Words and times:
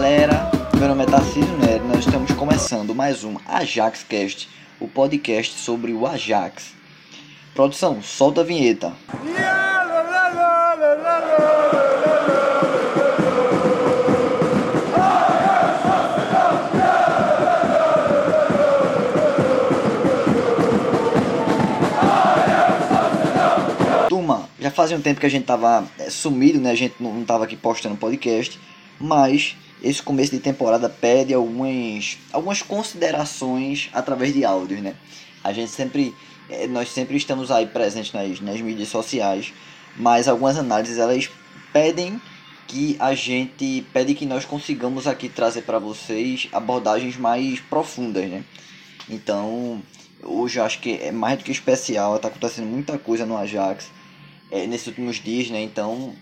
Galera, 0.00 0.50
meu 0.78 0.88
nome 0.88 1.02
é 1.02 1.06
Tarcísio 1.06 1.58
Nery, 1.58 1.84
nós 1.84 1.98
estamos 1.98 2.32
começando 2.32 2.94
mais 2.94 3.22
um 3.22 3.36
Ajax 3.46 4.02
Cast, 4.02 4.48
o 4.80 4.88
podcast 4.88 5.58
sobre 5.58 5.92
o 5.92 6.06
Ajax. 6.06 6.72
Produção, 7.54 8.02
solta 8.02 8.40
a 8.40 8.44
vinheta. 8.44 8.94
Turma, 24.08 24.48
já 24.58 24.70
fazia 24.70 24.96
um 24.96 25.02
tempo 25.02 25.20
que 25.20 25.26
a 25.26 25.30
gente 25.30 25.44
tava 25.44 25.84
é, 25.98 26.08
sumido, 26.08 26.58
né? 26.58 26.70
A 26.70 26.74
gente 26.74 26.94
não, 26.98 27.12
não 27.12 27.24
tava 27.26 27.44
aqui 27.44 27.54
postando 27.54 27.96
podcast, 27.96 28.58
mas 29.00 29.56
esse 29.82 30.02
começo 30.02 30.30
de 30.32 30.40
temporada 30.40 30.88
pede 30.88 31.32
algumas, 31.32 32.18
algumas 32.32 32.60
considerações 32.60 33.88
através 33.92 34.34
de 34.34 34.44
áudios, 34.44 34.80
né? 34.80 34.94
A 35.42 35.52
gente 35.52 35.70
sempre, 35.70 36.14
é, 36.50 36.66
nós 36.66 36.90
sempre 36.90 37.16
estamos 37.16 37.50
aí 37.50 37.66
presentes 37.66 38.12
nas, 38.12 38.40
nas 38.40 38.60
mídias 38.60 38.88
sociais, 38.88 39.54
mas 39.96 40.28
algumas 40.28 40.58
análises 40.58 40.98
elas 40.98 41.30
pedem 41.72 42.20
que 42.66 42.94
a 43.00 43.14
gente 43.14 43.84
pede 43.92 44.14
que 44.14 44.26
nós 44.26 44.44
consigamos 44.44 45.06
aqui 45.06 45.28
trazer 45.28 45.62
para 45.62 45.78
vocês 45.78 46.48
abordagens 46.52 47.16
mais 47.16 47.58
profundas, 47.58 48.28
né? 48.28 48.44
Então, 49.08 49.82
hoje 50.22 50.60
eu 50.60 50.64
acho 50.64 50.78
que 50.78 50.92
é 51.02 51.10
mais 51.10 51.38
do 51.38 51.44
que 51.44 51.50
especial, 51.50 52.16
está 52.16 52.28
acontecendo 52.28 52.66
muita 52.66 52.98
coisa 52.98 53.24
no 53.24 53.36
Ajax 53.36 53.90
é, 54.50 54.66
nesses 54.66 54.86
últimos 54.88 55.16
dias, 55.16 55.48
né? 55.48 55.62
Então, 55.62 56.14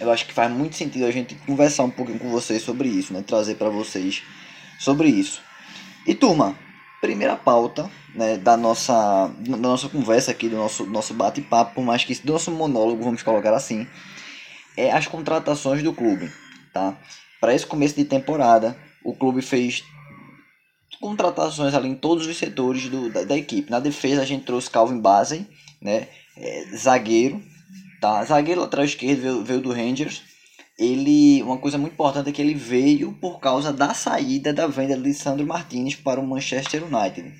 eu 0.00 0.10
acho 0.10 0.26
que 0.26 0.32
faz 0.32 0.50
muito 0.50 0.76
sentido 0.76 1.04
a 1.04 1.10
gente 1.10 1.34
conversar 1.46 1.84
um 1.84 1.90
pouquinho 1.90 2.18
com 2.18 2.30
vocês 2.30 2.62
sobre 2.62 2.88
isso, 2.88 3.12
né? 3.12 3.22
Trazer 3.22 3.56
para 3.56 3.68
vocês 3.68 4.22
sobre 4.78 5.08
isso. 5.08 5.42
E 6.06 6.14
turma, 6.14 6.56
primeira 7.00 7.36
pauta, 7.36 7.90
né, 8.14 8.38
da 8.38 8.56
nossa 8.56 9.28
da 9.38 9.56
nossa 9.56 9.88
conversa 9.88 10.30
aqui, 10.30 10.48
do 10.48 10.56
nosso 10.56 10.86
nosso 10.86 11.12
bate-papo, 11.14 11.74
por 11.74 11.84
mais 11.84 12.04
que 12.04 12.14
do 12.14 12.32
nosso 12.32 12.50
monólogo, 12.50 13.04
vamos 13.04 13.22
colocar 13.22 13.54
assim, 13.54 13.86
é 14.76 14.90
as 14.90 15.06
contratações 15.06 15.82
do 15.82 15.92
clube, 15.92 16.32
tá? 16.72 16.96
Para 17.40 17.54
esse 17.54 17.66
começo 17.66 17.94
de 17.94 18.04
temporada, 18.04 18.76
o 19.04 19.14
clube 19.14 19.42
fez 19.42 19.84
contratações 21.00 21.74
ali 21.74 21.88
em 21.88 21.94
todos 21.94 22.26
os 22.26 22.36
setores 22.36 22.88
do, 22.88 23.10
da, 23.10 23.24
da 23.24 23.36
equipe. 23.36 23.70
Na 23.70 23.80
defesa 23.80 24.22
a 24.22 24.26
gente 24.26 24.44
trouxe 24.44 24.70
Calvin 24.70 25.00
Basen, 25.00 25.46
né? 25.80 26.08
É, 26.36 26.64
zagueiro, 26.74 27.42
tá? 28.00 28.24
Zagueiro 28.24 28.62
lateral 28.62 28.84
esquerdo 28.84 29.20
veio, 29.20 29.44
veio 29.44 29.60
do 29.60 29.72
Rangers. 29.72 30.22
Ele, 30.78 31.42
uma 31.42 31.58
coisa 31.58 31.76
muito 31.76 31.92
importante 31.92 32.30
é 32.30 32.32
que 32.32 32.40
ele 32.40 32.54
veio 32.54 33.12
por 33.12 33.38
causa 33.38 33.72
da 33.72 33.92
saída 33.92 34.52
da 34.52 34.66
venda 34.66 34.96
de 34.96 35.12
Sandro 35.12 35.46
Martinez 35.46 35.94
para 35.94 36.18
o 36.18 36.26
Manchester 36.26 36.82
United, 36.82 37.34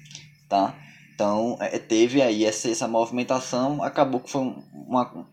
tá? 0.47 0.79
Então 1.15 1.57
é, 1.59 1.79
teve 1.79 2.21
aí 2.21 2.45
essa, 2.45 2.69
essa 2.71 2.87
movimentação, 2.87 3.83
acabou 3.83 4.21
que 4.21 4.31
foi 4.31 4.43
uma, 4.75 5.27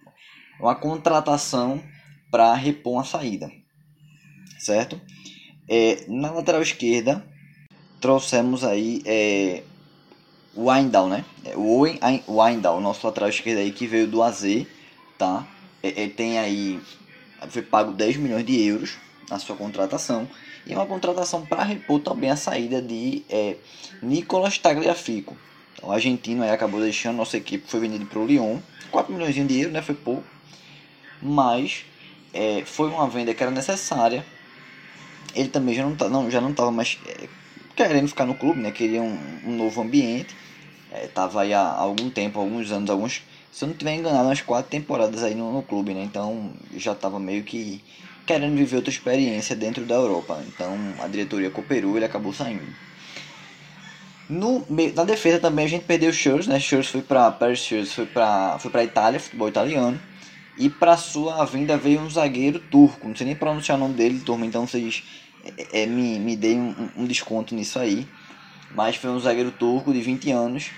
uma 0.59 0.75
contratação 0.75 1.83
para 2.31 2.53
repor 2.53 2.93
uma 2.93 3.03
saída, 3.03 3.51
certo? 4.57 4.99
É, 5.69 6.05
na 6.07 6.31
lateral 6.31 6.61
esquerda 6.61 7.25
trouxemos 7.99 8.63
aí 8.63 9.01
é, 9.05 9.63
o 10.55 10.71
Windal, 10.71 11.09
né? 11.09 11.25
O 11.55 11.81
Owen 11.81 11.99
nosso 12.81 13.05
lateral 13.05 13.29
esquerdo 13.29 13.59
aí 13.59 13.71
que 13.71 13.85
veio 13.85 14.07
do 14.07 14.23
AZ, 14.23 14.43
tá? 15.17 15.45
Ele 15.83 16.09
tem 16.09 16.39
aí 16.39 16.79
foi 17.50 17.61
pago 17.61 17.91
10 17.91 18.17
milhões 18.17 18.45
de 18.45 18.59
euros 18.61 18.97
na 19.29 19.38
sua 19.38 19.55
contratação 19.55 20.28
e 20.66 20.73
uma 20.73 20.85
contratação 20.85 21.45
para 21.45 21.63
repor 21.63 22.00
também 22.00 22.29
a 22.29 22.35
saída 22.35 22.81
de 22.81 23.23
é, 23.29 23.55
Nicolas 24.01 24.57
Tagliafico. 24.57 25.38
Então, 25.73 25.89
o 25.89 25.91
argentino 25.91 26.44
aí 26.44 26.50
acabou 26.50 26.81
deixando 26.81 27.17
nossa 27.17 27.38
equipe, 27.38 27.69
foi 27.69 27.79
vendido 27.79 28.05
para 28.05 28.19
o 28.19 28.25
Lyon, 28.25 28.59
4 28.91 29.13
milhões 29.13 29.35
de 29.35 29.59
euros, 29.59 29.73
né? 29.73 29.81
Foi 29.81 29.95
pouco, 29.95 30.23
mas 31.22 31.85
é, 32.34 32.63
foi 32.66 32.89
uma 32.89 33.07
venda 33.07 33.34
que 33.34 33.41
era 33.41 33.51
necessária. 33.51 34.25
Ele 35.35 35.49
também 35.49 35.75
já 35.75 35.84
não, 35.84 35.95
tá, 35.95 36.09
não, 36.09 36.29
já 36.31 36.41
não 36.41 36.51
estava 36.51 36.72
mais 36.72 36.97
é, 37.05 37.28
querendo 37.75 38.07
ficar 38.07 38.25
no 38.25 38.35
clube, 38.35 38.59
né? 38.59 38.72
Queria 38.72 39.01
um, 39.01 39.17
um 39.45 39.55
novo 39.55 39.81
ambiente. 39.81 40.35
É, 40.91 41.07
tava 41.07 41.41
aí 41.41 41.53
há 41.53 41.61
algum 41.61 42.09
tempo, 42.09 42.39
alguns 42.39 42.72
anos, 42.72 42.89
alguns, 42.89 43.22
se 43.52 43.63
eu 43.63 43.69
não 43.69 43.75
tiver 43.75 43.96
enganado, 43.96 44.28
umas 44.28 44.41
quatro 44.41 44.69
temporadas 44.69 45.24
aí 45.24 45.35
no, 45.35 45.52
no 45.52 45.63
clube, 45.63 45.94
né? 45.94 46.03
Então 46.03 46.52
já 46.75 46.94
tava 46.94 47.19
meio 47.19 47.44
que 47.44 47.81
querendo 48.25 48.56
viver 48.56 48.75
outra 48.75 48.91
experiência 48.91 49.56
dentro 49.56 49.85
da 49.85 49.96
Europa. 49.96 50.44
Então 50.47 50.78
a 51.00 51.08
diretoria 51.08 51.50
cooperou 51.50 51.94
e 51.94 51.97
ele 51.97 52.06
acabou 52.06 52.34
saindo. 52.34 52.66
No, 54.30 54.66
na 54.94 55.06
defesa 55.06 55.40
também 55.40 55.66
a 55.66 55.69
gente 55.69 55.85
perdeu 55.85 56.09
o 56.09 56.13
Schurz, 56.13 56.47
né? 56.47 56.59
Schurz 56.59 56.88
foi 56.88 57.02
para 57.02 57.31
Paris 57.31 57.59
Schurz 57.59 57.94
foi 57.94 58.06
para 58.06 58.59
foi 58.59 58.69
para 58.69 58.84
Itália, 58.84 59.19
futebol 59.19 59.47
italiano. 59.47 60.00
E 60.58 60.69
para 60.69 60.97
sua 60.97 61.46
vinda 61.46 61.78
veio 61.78 62.02
um 62.02 62.09
zagueiro 62.09 62.59
turco, 62.59 63.08
não 63.08 63.16
sei 63.16 63.28
nem 63.28 63.35
pronunciar 63.35 63.78
o 63.78 63.81
nome 63.81 63.94
dele, 63.94 64.19
turma, 64.19 64.44
então 64.44 64.66
vocês 64.66 65.03
é, 65.46 65.84
é, 65.84 65.85
me, 65.85 66.19
me 66.19 66.35
deem 66.35 66.59
um, 66.59 66.90
um, 66.97 67.06
desconto 67.06 67.53
nisso 67.53 67.78
aí. 67.78 68.08
Mas 68.75 68.96
foi 68.96 69.12
um 69.12 69.19
zagueiro 69.19 69.52
turco 69.52 69.94
de 69.94 70.02
20 70.02 70.31
anos, 70.31 70.72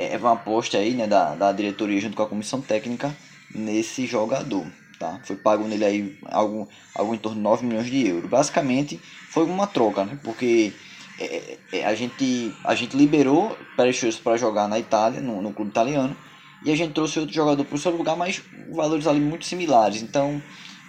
é, 0.00 0.14
é 0.14 0.16
uma 0.16 0.32
aposta 0.32 0.78
aí 0.78 0.94
né, 0.94 1.06
da, 1.06 1.34
da 1.34 1.52
diretoria 1.52 2.00
junto 2.00 2.16
com 2.16 2.22
a 2.22 2.28
comissão 2.28 2.60
técnica 2.62 3.14
nesse 3.54 4.06
jogador. 4.06 4.66
Tá? 4.98 5.20
Foi 5.24 5.36
pago 5.36 5.66
nele 5.66 5.84
aí 5.84 6.18
algo, 6.26 6.68
algo 6.94 7.14
em 7.14 7.18
torno 7.18 7.36
de 7.36 7.42
9 7.42 7.66
milhões 7.66 7.86
de 7.86 8.06
euros. 8.06 8.30
Basicamente 8.30 9.00
foi 9.30 9.44
uma 9.44 9.66
troca, 9.66 10.04
né? 10.04 10.18
porque 10.24 10.72
é, 11.18 11.58
é, 11.72 11.84
a, 11.84 11.94
gente, 11.94 12.54
a 12.64 12.74
gente 12.74 12.96
liberou 12.96 13.56
Perechoso 13.76 14.20
para 14.22 14.36
jogar 14.36 14.68
na 14.68 14.78
Itália, 14.78 15.20
no, 15.20 15.42
no 15.42 15.52
clube 15.52 15.70
italiano, 15.70 16.16
e 16.64 16.72
a 16.72 16.76
gente 16.76 16.92
trouxe 16.92 17.18
outro 17.18 17.34
jogador 17.34 17.64
para 17.64 17.74
o 17.74 17.78
seu 17.78 17.94
lugar, 17.94 18.16
mas 18.16 18.42
valores 18.72 19.06
ali 19.06 19.20
muito 19.20 19.46
similares. 19.46 20.02
Então, 20.02 20.42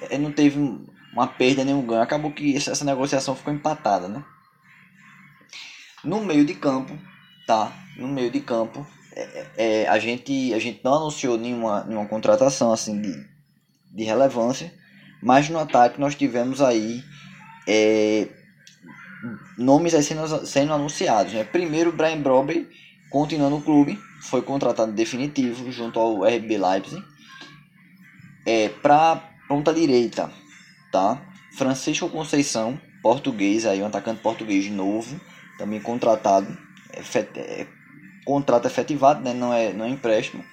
é, 0.09 0.17
não 0.17 0.31
teve 0.31 0.57
uma 1.13 1.27
perda 1.27 1.63
nem 1.63 1.73
um 1.73 1.85
ganho. 1.85 2.01
Acabou 2.01 2.31
que 2.31 2.55
essa 2.55 2.83
negociação 2.85 3.35
ficou 3.35 3.53
empatada, 3.53 4.07
né? 4.07 4.23
No 6.03 6.19
meio 6.21 6.45
de 6.45 6.53
campo, 6.55 6.97
tá? 7.45 7.71
No 7.95 8.07
meio 8.07 8.31
de 8.31 8.41
campo, 8.41 8.85
é, 9.15 9.45
é, 9.57 9.87
a, 9.87 9.99
gente, 9.99 10.53
a 10.53 10.59
gente 10.59 10.81
não 10.83 10.95
anunciou 10.95 11.37
nenhuma, 11.37 11.83
nenhuma 11.83 12.07
contratação 12.07 12.71
assim 12.71 13.01
de, 13.01 13.25
de 13.93 14.03
relevância, 14.03 14.73
mas 15.21 15.49
no 15.49 15.59
ataque 15.59 15.99
nós 15.99 16.15
tivemos 16.15 16.61
aí 16.61 17.03
é, 17.67 18.27
nomes 19.57 19.93
aí 19.93 20.03
sendo, 20.03 20.45
sendo 20.45 20.73
anunciados. 20.73 21.33
Né? 21.33 21.43
Primeiro, 21.43 21.91
Brian 21.91 22.21
Broby 22.21 22.67
continuando 23.11 23.57
no 23.57 23.61
clube, 23.61 23.99
foi 24.21 24.41
contratado 24.41 24.93
definitivo 24.93 25.69
junto 25.71 25.99
ao 25.99 26.23
RB 26.23 26.57
Leipzig. 26.57 27.03
É, 28.45 28.69
para 28.69 29.17
ponta 29.47 29.71
direita, 29.73 30.31
tá? 30.91 31.21
Francisco 31.55 32.09
Conceição, 32.09 32.79
português, 33.03 33.65
aí 33.65 33.83
um 33.83 33.85
atacante 33.85 34.21
português 34.21 34.71
novo, 34.71 35.19
também 35.57 35.79
contratado, 35.79 36.57
efet 36.97 37.29
é, 37.37 37.67
contrato 38.25 38.65
efetivado, 38.65 39.21
né? 39.21 39.33
Não 39.33 39.53
é, 39.53 39.73
não 39.73 39.85
é 39.85 39.89
empréstimo. 39.89 40.43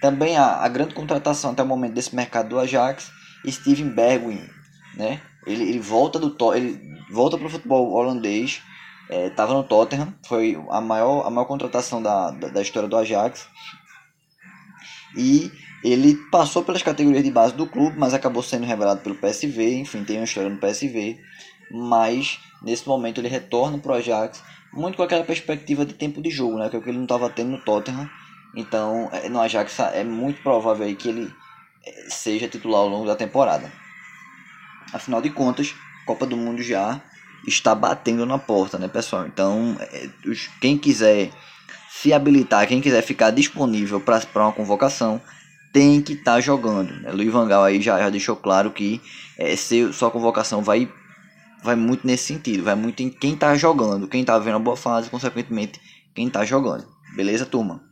Também 0.00 0.36
a, 0.36 0.56
a 0.56 0.68
grande 0.68 0.94
contratação 0.94 1.52
até 1.52 1.62
o 1.62 1.66
momento 1.66 1.94
desse 1.94 2.14
mercado 2.14 2.48
do 2.50 2.58
Ajax, 2.58 3.10
Steven 3.46 3.90
Bergwijn, 3.90 4.48
né? 4.96 5.20
Ele, 5.46 5.64
ele 5.64 5.80
volta 5.80 6.18
do 6.18 6.54
ele 6.54 6.80
volta 7.10 7.36
para 7.36 7.46
o 7.46 7.50
futebol 7.50 7.92
holandês 7.92 8.62
estava 9.08 9.52
é, 9.52 9.56
no 9.56 9.64
Tottenham, 9.64 10.14
foi 10.26 10.58
a 10.70 10.80
maior, 10.80 11.26
a 11.26 11.30
maior 11.30 11.46
contratação 11.46 12.02
da, 12.02 12.30
da, 12.30 12.48
da, 12.48 12.62
história 12.62 12.88
do 12.88 12.96
Ajax. 12.96 13.46
E 15.16 15.50
ele 15.84 16.14
passou 16.30 16.62
pelas 16.62 16.82
categorias 16.82 17.22
de 17.22 17.30
base 17.30 17.54
do 17.54 17.66
clube, 17.66 17.98
mas 17.98 18.14
acabou 18.14 18.42
sendo 18.42 18.64
revelado 18.64 19.00
pelo 19.00 19.16
PSV. 19.16 19.80
Enfim, 19.80 20.04
tem 20.04 20.16
uma 20.16 20.24
história 20.24 20.48
no 20.48 20.58
PSV. 20.58 21.18
Mas 21.70 22.38
nesse 22.64 22.86
momento 22.86 23.20
ele 23.20 23.28
retorna 23.28 23.78
para 23.78 23.92
o 23.92 23.94
Ajax, 23.94 24.42
muito 24.72 24.96
com 24.96 25.02
aquela 25.02 25.24
perspectiva 25.24 25.84
de 25.84 25.94
tempo 25.94 26.22
de 26.22 26.30
jogo, 26.30 26.58
né? 26.58 26.68
que 26.68 26.76
é 26.76 26.78
o 26.78 26.82
que 26.82 26.88
ele 26.88 26.98
não 26.98 27.04
estava 27.04 27.28
tendo 27.28 27.50
no 27.50 27.58
Tottenham. 27.58 28.08
Então, 28.54 29.08
é, 29.12 29.28
no 29.28 29.40
Ajax 29.40 29.78
é 29.78 30.04
muito 30.04 30.42
provável 30.42 30.84
aí 30.84 30.94
que 30.94 31.08
ele 31.08 31.32
é, 31.84 32.06
seja 32.08 32.48
titular 32.48 32.80
ao 32.80 32.88
longo 32.88 33.06
da 33.06 33.16
temporada. 33.16 33.72
Afinal 34.92 35.22
de 35.22 35.30
contas, 35.30 35.74
Copa 36.06 36.26
do 36.26 36.36
Mundo 36.36 36.62
já 36.62 37.00
está 37.46 37.74
batendo 37.74 38.24
na 38.26 38.38
porta, 38.38 38.78
né, 38.78 38.88
pessoal? 38.88 39.26
Então, 39.26 39.76
é, 39.80 40.08
quem 40.60 40.78
quiser 40.78 41.30
se 41.90 42.12
habilitar, 42.12 42.66
quem 42.66 42.80
quiser 42.80 43.02
ficar 43.02 43.30
disponível 43.30 44.00
para 44.00 44.20
uma 44.34 44.52
convocação, 44.52 45.20
tem 45.72 46.02
que 46.02 46.14
estar 46.14 46.34
tá 46.34 46.40
jogando. 46.40 46.92
Né? 47.00 47.10
Luiz 47.12 47.32
Vangal 47.32 47.64
aí 47.64 47.80
já, 47.80 47.98
já 47.98 48.10
deixou 48.10 48.36
claro 48.36 48.70
que 48.70 49.00
é, 49.38 49.56
se, 49.56 49.92
sua 49.92 50.10
convocação 50.10 50.62
vai, 50.62 50.90
vai 51.62 51.76
muito 51.76 52.06
nesse 52.06 52.24
sentido, 52.24 52.64
vai 52.64 52.74
muito 52.74 53.02
em 53.02 53.10
quem 53.10 53.34
está 53.34 53.54
jogando, 53.56 54.08
quem 54.08 54.22
está 54.22 54.38
vendo 54.38 54.56
a 54.56 54.60
boa 54.60 54.76
fase, 54.76 55.08
consequentemente, 55.08 55.80
quem 56.14 56.26
está 56.26 56.44
jogando. 56.44 56.86
Beleza, 57.14 57.46
turma? 57.46 57.82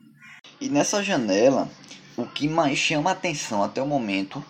E 0.61 0.69
nessa 0.69 1.03
janela, 1.03 1.69
o 2.17 2.27
que 2.27 2.49
mais 2.49 2.79
chama 2.79 3.11
atenção 3.11 3.63
até 3.63 3.81
o 3.81 3.87
momento 3.87 4.45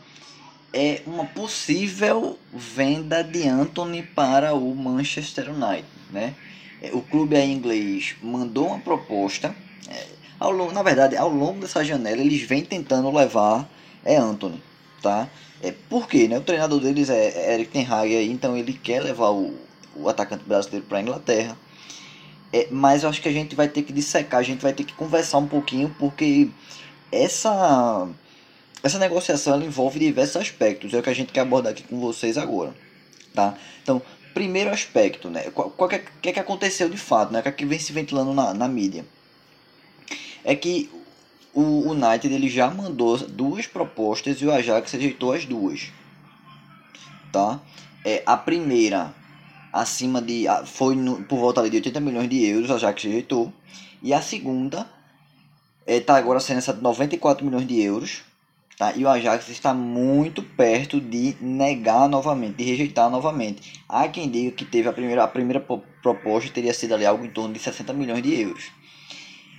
é 0.73 1.03
uma 1.07 1.25
possível 1.25 2.39
venda 2.53 3.23
de 3.23 3.47
Anthony 3.49 4.03
para 4.03 4.55
o 4.55 4.75
Manchester 4.75 5.51
United, 5.51 5.87
né? 6.11 6.35
É, 6.81 6.91
o 6.93 7.03
clube 7.03 7.37
inglês 7.37 8.15
mandou 8.23 8.69
uma 8.69 8.79
proposta. 8.79 9.55
É, 9.89 10.07
ao 10.39 10.51
longo, 10.51 10.73
na 10.73 10.83
verdade, 10.83 11.17
ao 11.17 11.29
longo 11.29 11.61
dessa 11.61 11.85
janela, 11.85 12.21
eles 12.21 12.43
vêm 12.43 12.65
tentando 12.65 13.11
levar 13.11 13.69
é 14.05 14.17
Anthony, 14.17 14.63
tá? 15.03 15.29
É, 15.63 15.73
por 15.89 16.09
quê? 16.09 16.29
Né? 16.29 16.39
O 16.39 16.43
treinador 16.43 16.81
deles 16.81 17.11
é 17.11 17.55
Eric 17.55 17.71
Ten 17.71 17.87
Hag, 17.87 18.17
aí, 18.17 18.31
então 18.31 18.57
ele 18.57 18.73
quer 18.73 19.03
levar 19.03 19.31
o, 19.31 19.55
o 19.95 20.09
atacante 20.09 20.45
brasileiro 20.45 20.87
para 20.87 20.99
a 20.99 21.03
Inglaterra. 21.03 21.57
É, 22.53 22.67
mas 22.71 23.03
eu 23.03 23.09
acho 23.09 23.23
que 23.23 23.29
a 23.29 23.33
gente 23.33 23.55
vai 23.55 23.69
ter 23.69 23.83
que 23.83 23.93
dissecar, 23.93 24.41
a 24.41 24.43
gente 24.43 24.61
vai 24.61 24.73
ter 24.73 24.85
que 24.85 24.93
conversar 24.95 25.39
um 25.39 25.47
pouquinho, 25.47 25.95
porque 25.99 26.49
essa, 27.13 28.09
essa 28.83 28.99
negociação 28.99 29.63
envolve 29.63 29.99
diversos 29.99 30.37
aspectos, 30.37 30.93
é 30.93 30.99
o 30.99 31.03
que 31.03 31.11
a 31.11 31.15
gente 31.15 31.33
quer 31.33 31.41
abordar 31.41 31.73
aqui 31.73 31.85
com 31.85 32.01
vocês 32.01 32.37
agora. 32.37 32.75
Tá? 33.33 33.55
Então, 33.83 34.03
primeiro 34.35 34.71
aspecto, 34.71 35.31
né? 35.31 35.45
O 35.55 35.87
que, 35.87 35.95
é, 35.95 36.05
que, 36.21 36.29
é 36.31 36.33
que 36.33 36.41
aconteceu 36.41 36.89
de 36.89 36.97
fato, 36.97 37.33
né? 37.33 37.41
O 37.41 37.43
que, 37.43 37.49
é 37.49 37.53
que 37.53 37.65
vem 37.65 37.79
se 37.79 37.93
ventilando 37.93 38.33
na, 38.35 38.53
na 38.53 38.67
mídia? 38.67 39.05
É 40.43 40.57
que 40.57 40.91
o 41.55 41.91
United 41.91 42.33
ele 42.33 42.49
já 42.49 42.71
mandou 42.71 43.19
duas 43.19 43.67
propostas 43.67 44.41
e 44.41 44.47
o 44.47 44.53
Ajax 44.53 44.93
rejeitou 44.93 45.33
as 45.33 45.45
duas. 45.45 45.91
Tá? 47.33 47.61
É, 48.05 48.23
a 48.27 48.37
primeira 48.37 49.15
acima 49.73 50.21
de 50.21 50.45
foi 50.67 50.95
no, 50.95 51.23
por 51.25 51.39
volta 51.39 51.69
de 51.69 51.77
80 51.77 52.01
milhões 52.01 52.29
de 52.29 52.45
euros, 52.45 52.71
o 52.71 52.75
Ajax 52.75 53.03
rejeitou. 53.03 53.53
E 54.03 54.15
a 54.15 54.23
segunda 54.23 54.89
está 55.87 56.17
é, 56.17 56.19
agora 56.19 56.41
sendo 56.41 56.59
essa 56.59 56.73
de 56.73 56.83
94 56.83 57.45
milhões 57.45 57.67
de 57.67 57.81
euros. 57.81 58.23
Tá? 58.79 58.95
E 58.97 59.05
o 59.05 59.09
Ajax 59.11 59.47
está 59.51 59.75
muito 59.75 60.43
perto 60.43 60.99
de 60.99 61.37
negar 61.39 62.09
novamente, 62.09 62.57
de 62.57 62.65
rejeitar 62.65 63.11
novamente. 63.11 63.85
Há 63.87 64.09
quem 64.09 64.31
diga 64.31 64.53
que 64.53 64.65
teve 64.65 64.89
a 64.89 64.93
primeira, 64.93 65.23
a 65.23 65.29
primeira 65.29 65.61
proposta 65.61 66.51
teria 66.51 66.73
sido 66.73 66.95
ali 66.95 67.05
algo 67.05 67.23
em 67.23 67.29
torno 67.29 67.53
de 67.53 67.61
60 67.61 67.93
milhões 67.93 68.23
de 68.23 68.41
euros. 68.41 68.71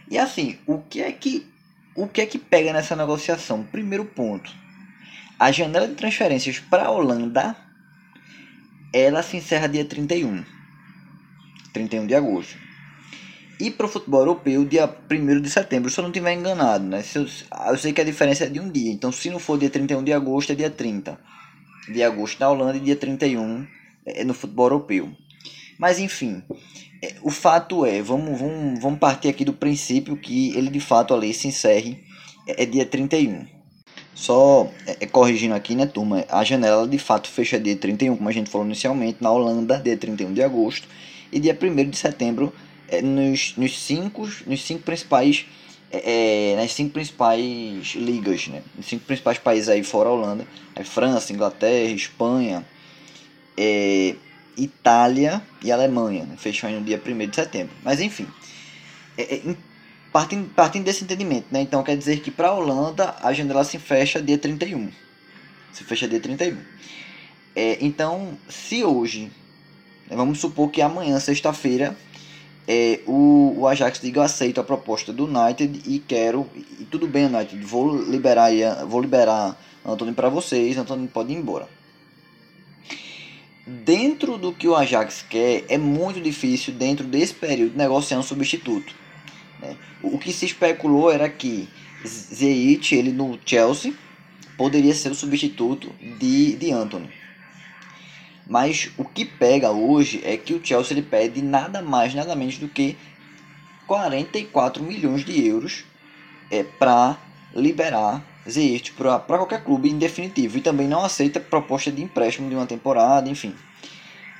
E 0.10 0.18
assim, 0.18 0.58
o 0.66 0.80
que 0.80 1.04
é 1.04 1.12
que 1.12 1.46
o 1.96 2.08
que 2.08 2.22
é 2.22 2.26
que 2.26 2.38
pega 2.38 2.74
nessa 2.74 2.96
negociação? 2.96 3.64
Primeiro 3.64 4.06
ponto. 4.06 4.52
A 5.38 5.52
janela 5.52 5.88
de 5.88 5.96
transferências 5.96 6.60
para 6.60 6.86
a 6.86 6.92
Holanda 6.92 7.56
ela 8.94 9.24
se 9.24 9.38
encerra 9.38 9.68
dia 9.68 9.86
31. 9.86 10.44
31 11.74 12.08
de 12.08 12.16
agosto. 12.16 12.58
E 13.60 13.70
para 13.70 13.86
o 13.86 13.90
futebol 13.90 14.22
europeu, 14.22 14.66
dia 14.66 14.90
1 15.10 15.42
de 15.42 15.50
setembro, 15.50 15.90
se 15.90 16.00
eu 16.00 16.02
não 16.02 16.10
estiver 16.10 16.34
enganado, 16.34 16.84
né? 16.84 17.04
Eu, 17.14 17.28
eu, 17.68 17.78
sei 17.78 17.94
que 17.94 18.02
a 18.02 18.04
diferença 18.04 18.46
é 18.46 18.50
de 18.50 18.60
um 18.60 18.70
dia. 18.70 18.92
Então, 18.92 19.12
se 19.12 19.30
não 19.30 19.40
for 19.40 19.58
dia 19.58 19.70
31 19.70 20.04
de 20.04 20.12
agosto, 20.12 20.52
é 20.52 20.56
dia 20.56 20.70
30 20.70 21.20
de 21.88 22.04
agosto 22.04 22.40
na 22.40 22.50
Holanda 22.50 22.78
e 22.78 22.80
dia 22.80 22.96
31 22.96 23.66
é, 24.06 24.24
no 24.24 24.34
futebol 24.34 24.66
europeu. 24.66 25.16
Mas, 25.78 26.00
enfim, 26.00 26.44
o 27.24 27.31
fato 27.31 27.86
é, 27.86 28.01
vamos, 28.01 28.39
vamos, 28.39 28.80
vamos 28.80 29.00
partir 29.00 29.27
aqui 29.27 29.44
do 29.44 29.53
princípio 29.53 30.15
que 30.15 30.56
ele 30.56 30.69
de 30.69 30.80
fato 30.80 31.13
ali 31.13 31.33
se 31.33 31.48
encerre 31.48 32.03
é, 32.48 32.63
é 32.63 32.65
dia 32.65 32.86
31. 32.86 33.45
Só 34.13 34.69
é, 34.86 34.98
é, 35.00 35.06
corrigindo 35.07 35.56
aqui, 35.56 35.75
né, 35.75 35.86
turma? 35.86 36.24
A 36.30 36.44
janela 36.44 36.88
de 36.88 37.00
fato 37.00 37.27
fecha 37.27 37.59
dia 37.59 37.75
31, 37.75 38.18
como 38.18 38.30
a 38.30 38.31
gente 38.31 38.50
falou 38.50 38.68
inicialmente, 38.68 39.18
na 39.21 39.31
Holanda, 39.31 39.80
dia 39.80 39.98
31 39.98 40.33
de 40.33 40.44
agosto, 40.44 40.88
e 41.31 41.39
dia 41.39 41.57
1 41.59 41.89
de 41.89 41.98
setembro 41.98 42.53
é, 42.88 43.01
nos, 43.01 43.56
nos, 43.57 43.80
cinco, 43.80 44.30
nos 44.45 44.63
cinco 44.63 44.83
principais. 44.83 45.45
É, 45.94 46.54
é, 46.54 46.56
nas 46.56 46.71
cinco 46.71 46.92
principais 46.92 47.95
ligas, 47.95 48.47
né? 48.47 48.62
Nos 48.77 48.86
cinco 48.86 49.04
principais 49.06 49.38
países 49.38 49.68
aí 49.68 49.83
fora 49.83 50.07
a 50.07 50.13
Holanda, 50.13 50.47
é 50.74 50.86
França, 50.86 51.33
Inglaterra, 51.33 51.92
Espanha, 51.92 52.65
é, 53.57 54.15
Itália 54.62 55.42
e 55.63 55.72
Alemanha, 55.72 56.28
fechou 56.38 56.69
aí 56.69 56.75
no 56.75 56.86
dia 56.86 57.02
1 57.04 57.30
de 57.30 57.36
setembro. 57.36 57.74
Mas 57.84 58.00
enfim, 58.00 58.28
é, 59.18 59.36
é, 59.36 59.56
partindo, 60.12 60.50
partindo 60.54 60.84
desse 60.86 61.04
entendimento, 61.04 61.48
né? 61.52 61.62
então 61.62 61.81
quer 61.84 61.98
dizer 61.98 62.19
que 62.19 62.30
para 62.30 62.50
a 62.50 62.54
Holanda 62.54 63.16
a 63.22 63.34
janela 63.34 63.63
se 63.63 63.80
fecha 63.80 64.22
dia 64.22 64.38
31. 64.38 64.92
Se 65.74 65.84
fecha 65.84 66.08
dia 66.08 66.19
31. 66.19 66.58
É, 67.56 67.78
então, 67.81 68.38
se 68.48 68.84
hoje, 68.84 69.31
né, 70.08 70.16
vamos 70.16 70.40
supor 70.40 70.69
que 70.69 70.81
amanhã, 70.81 71.19
sexta-feira, 71.19 71.98
é, 72.68 73.00
o, 73.07 73.56
o 73.57 73.68
Ajax 73.68 74.00
diga 74.00 74.19
eu 74.19 74.24
aceito 74.24 74.62
a 74.62 74.64
proposta 74.64 75.12
do 75.12 75.25
United 75.25 75.81
e 75.86 76.00
quero, 76.00 76.48
e 76.80 76.86
tudo 76.86 77.07
bem 77.07 77.25
United, 77.25 77.57
vou 77.66 77.98
liberar, 78.04 78.52
vou 78.86 79.02
liberar 79.02 79.57
Antônio 79.84 80.14
para 80.14 80.30
vocês, 80.30 80.78
Antônio 80.78 81.07
pode 81.07 81.34
ir 81.34 81.38
embora 81.38 81.68
dentro 83.66 84.38
do 84.38 84.52
que 84.52 84.68
o 84.68 84.75
Ajax 84.75 85.25
quer, 85.30 85.66
é 85.69 85.78
muito 85.78 86.19
difícil, 86.19 86.74
dentro 86.74 87.06
desse 87.06 87.34
período, 87.34 87.78
negociar 87.78 88.19
um 88.19 88.24
substituto. 88.24 88.94
Né? 89.60 89.75
O 90.02 90.18
que 90.18 90.34
se 90.34 90.46
especulou 90.46 91.12
era 91.12 91.30
que 91.30 91.68
Zeit, 92.04 92.96
ele 92.96 93.12
no 93.12 93.40
Chelsea, 93.46 93.94
poderia 94.58 94.94
ser 94.94 95.12
o 95.12 95.16
substituto 95.16 95.92
de, 96.19 96.56
de 96.56 96.71
Anthony. 96.71 97.09
Mas 98.47 98.92
o 98.97 99.06
que 99.06 99.24
pega 99.24 99.71
hoje 99.71 100.21
é 100.24 100.35
que 100.35 100.54
o 100.54 100.64
Chelsea 100.64 100.97
ele 100.97 101.06
pede 101.06 101.42
nada 101.42 101.81
mais, 101.81 102.14
nada 102.14 102.35
menos 102.35 102.57
do 102.57 102.68
que 102.68 102.97
44 103.88 104.83
milhões 104.83 105.24
de 105.24 105.47
euros 105.47 105.83
é, 106.50 106.64
para 106.64 107.18
liberar 107.56 108.24
Ziyech 108.50 108.94
para 108.94 109.19
qualquer 109.19 109.64
clube 109.64 109.90
em 109.90 109.98
definitivo 109.98 110.57
e 110.57 110.62
também 110.62 110.88
não 110.88 111.04
aceita 111.04 111.40
proposta 111.40 111.92
de 111.92 112.02
empréstimo 112.02 112.50
de 112.50 112.56
uma 112.56 112.66
temporada, 112.66 113.30
enfim. 113.30 113.56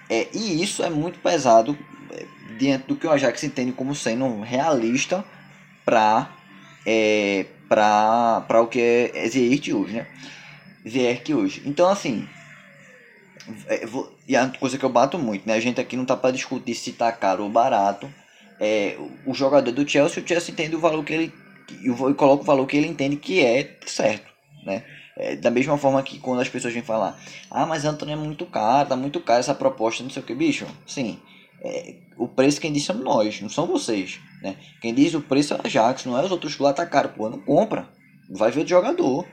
É, 0.10 0.27
e 0.34 0.62
isso 0.62 0.84
é 0.84 0.89
muito 0.89 1.20
pesado 1.20 1.77
é, 2.12 2.25
diante 2.58 2.88
do 2.88 2.96
que 2.96 3.08
o 3.08 3.12
Ajax 3.12 3.43
entende 3.43 3.72
como 3.72 3.96
sendo 3.96 4.41
realista 4.41 5.24
para 5.86 6.29
é, 6.86 7.46
para 7.70 8.62
o 8.62 8.67
que 8.67 9.12
é 9.13 9.27
Ziyech 9.27 9.74
hoje, 9.74 9.93
né? 9.93 10.08
Ziyech 10.88 11.34
hoje. 11.34 11.62
Então, 11.65 11.88
assim, 11.88 12.27
é, 13.67 13.86
vou, 13.86 14.13
e 14.27 14.36
a 14.36 14.48
coisa 14.50 14.77
que 14.77 14.84
eu 14.84 14.89
bato 14.89 15.17
muito, 15.17 15.48
né? 15.48 15.53
A 15.53 15.60
gente 15.60 15.79
aqui 15.79 15.96
não 15.96 16.05
tá 16.05 16.17
para 16.17 16.31
discutir 16.31 16.75
se 16.75 16.91
tá 16.91 17.12
caro 17.12 17.43
ou 17.43 17.50
barato. 17.50 18.12
É, 18.60 18.98
o 19.25 19.34
jogador 19.34 19.72
do 19.72 19.88
Chelsea, 19.88 20.22
o 20.22 20.27
Chelsea 20.27 20.51
entende 20.51 20.75
o 20.75 20.79
valor 20.79 21.03
que 21.03 21.13
ele 21.13 21.34
e 21.81 22.13
coloca 22.13 22.43
o 22.43 22.45
valor 22.45 22.65
que 22.65 22.77
ele 22.77 22.87
entende 22.87 23.15
que 23.15 23.39
é 23.43 23.77
certo, 23.85 24.31
né? 24.65 24.83
É, 25.17 25.35
da 25.35 25.51
mesma 25.51 25.77
forma 25.77 26.01
que 26.01 26.19
quando 26.19 26.41
as 26.41 26.49
pessoas 26.49 26.73
vêm 26.73 26.81
falar, 26.81 27.19
ah, 27.49 27.65
mas 27.65 27.85
Antônio 27.85 28.13
é 28.13 28.15
muito 28.15 28.45
caro, 28.45 28.89
tá 28.89 28.95
muito 28.95 29.19
caro 29.19 29.39
essa 29.39 29.53
proposta, 29.53 30.03
não 30.03 30.09
sei 30.09 30.21
o 30.21 30.25
que, 30.25 30.33
bicho. 30.33 30.65
Sim, 30.87 31.19
é, 31.61 31.95
o 32.17 32.27
preço 32.27 32.61
quem 32.61 32.71
diz 32.71 32.83
somos 32.83 33.03
nós, 33.03 33.41
não 33.41 33.49
são 33.49 33.67
vocês, 33.67 34.19
né? 34.41 34.55
Quem 34.81 34.93
diz 34.93 35.13
o 35.13 35.21
preço 35.21 35.53
é 35.53 35.57
a 35.57 35.61
Ajax, 35.65 36.05
não 36.05 36.17
é 36.17 36.23
os 36.23 36.31
outros 36.31 36.55
que 36.55 36.63
lá 36.63 36.73
tá 36.73 36.85
caro, 36.85 37.09
pô, 37.09 37.29
não 37.29 37.39
compra, 37.39 37.89
vai 38.29 38.51
ver 38.51 38.63
o 38.63 38.67
jogador, 38.67 39.27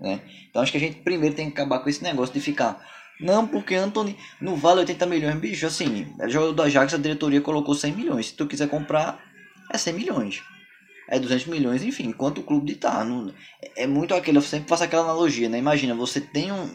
né? 0.00 0.20
Então 0.48 0.62
acho 0.62 0.70
que 0.70 0.78
a 0.78 0.80
gente 0.80 0.98
primeiro 1.00 1.34
tem 1.34 1.46
que 1.46 1.52
acabar 1.52 1.80
com 1.80 1.88
esse 1.88 2.02
negócio 2.02 2.34
de 2.34 2.40
ficar, 2.40 2.84
não, 3.18 3.46
porque 3.46 3.74
Anthony 3.74 4.16
não 4.40 4.54
vale 4.54 4.80
80 4.80 5.06
milhões, 5.06 5.34
bicho, 5.36 5.66
assim, 5.66 6.06
o 6.20 6.28
jogador 6.28 6.52
do 6.52 6.62
Ajax, 6.62 6.94
a 6.94 6.98
diretoria 6.98 7.40
colocou 7.40 7.74
100 7.74 7.92
milhões, 7.92 8.26
se 8.26 8.34
tu 8.34 8.46
quiser 8.46 8.68
comprar, 8.68 9.18
é 9.72 9.78
100 9.78 9.94
milhões 9.94 10.42
é 11.12 11.20
200 11.20 11.46
milhões, 11.46 11.82
enfim, 11.84 12.04
enquanto 12.04 12.38
o 12.38 12.42
clube 12.42 12.72
de 12.72 12.76
tá. 12.76 13.06
É 13.76 13.86
muito 13.86 14.14
aquele, 14.14 14.38
eu 14.38 14.42
sempre 14.42 14.66
faço 14.66 14.82
aquela 14.82 15.02
analogia, 15.02 15.46
né? 15.46 15.58
Imagina, 15.58 15.94
você 15.94 16.22
tem 16.22 16.50
um. 16.50 16.66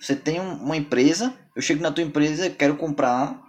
Você 0.00 0.16
tem 0.16 0.40
uma 0.40 0.76
empresa, 0.76 1.32
eu 1.54 1.62
chego 1.62 1.80
na 1.80 1.92
tua 1.92 2.02
empresa 2.02 2.50
quero 2.50 2.76
comprar 2.76 3.40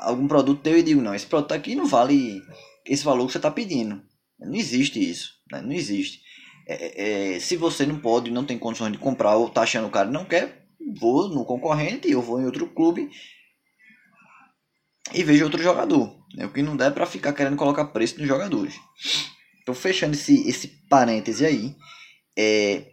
algum 0.00 0.26
produto 0.26 0.62
teu 0.62 0.76
e 0.76 0.82
digo, 0.82 1.00
não, 1.00 1.14
esse 1.14 1.26
produto 1.26 1.52
aqui 1.52 1.76
não 1.76 1.86
vale 1.86 2.42
esse 2.84 3.04
valor 3.04 3.26
que 3.26 3.32
você 3.32 3.38
está 3.38 3.50
pedindo. 3.50 4.02
Não 4.40 4.54
existe 4.54 4.98
isso, 4.98 5.34
né? 5.52 5.60
não 5.60 5.72
existe. 5.72 6.20
É, 6.66 7.34
é, 7.34 7.40
se 7.40 7.56
você 7.56 7.86
não 7.86 8.00
pode, 8.00 8.32
não 8.32 8.44
tem 8.44 8.58
condições 8.58 8.90
de 8.90 8.98
comprar 8.98 9.36
ou 9.36 9.48
tá 9.48 9.62
achando 9.62 9.86
o 9.86 9.90
cara 9.90 10.10
não 10.10 10.24
quer, 10.24 10.66
vou 10.98 11.28
no 11.28 11.44
concorrente, 11.44 12.10
eu 12.10 12.20
vou 12.20 12.40
em 12.40 12.46
outro 12.46 12.66
clube 12.66 13.10
e 15.14 15.22
vejo 15.22 15.44
outro 15.44 15.62
jogador. 15.62 16.16
É 16.36 16.46
o 16.46 16.52
que 16.52 16.62
não 16.62 16.76
dá 16.76 16.86
é 16.86 16.90
para 16.90 17.06
ficar 17.06 17.32
querendo 17.32 17.56
colocar 17.56 17.84
preço 17.84 18.18
nos 18.18 18.26
jogadores. 18.26 18.74
Então, 19.62 19.74
fechando 19.74 20.14
esse, 20.14 20.48
esse 20.48 20.68
parêntese 20.88 21.46
aí, 21.46 21.74
é, 22.36 22.86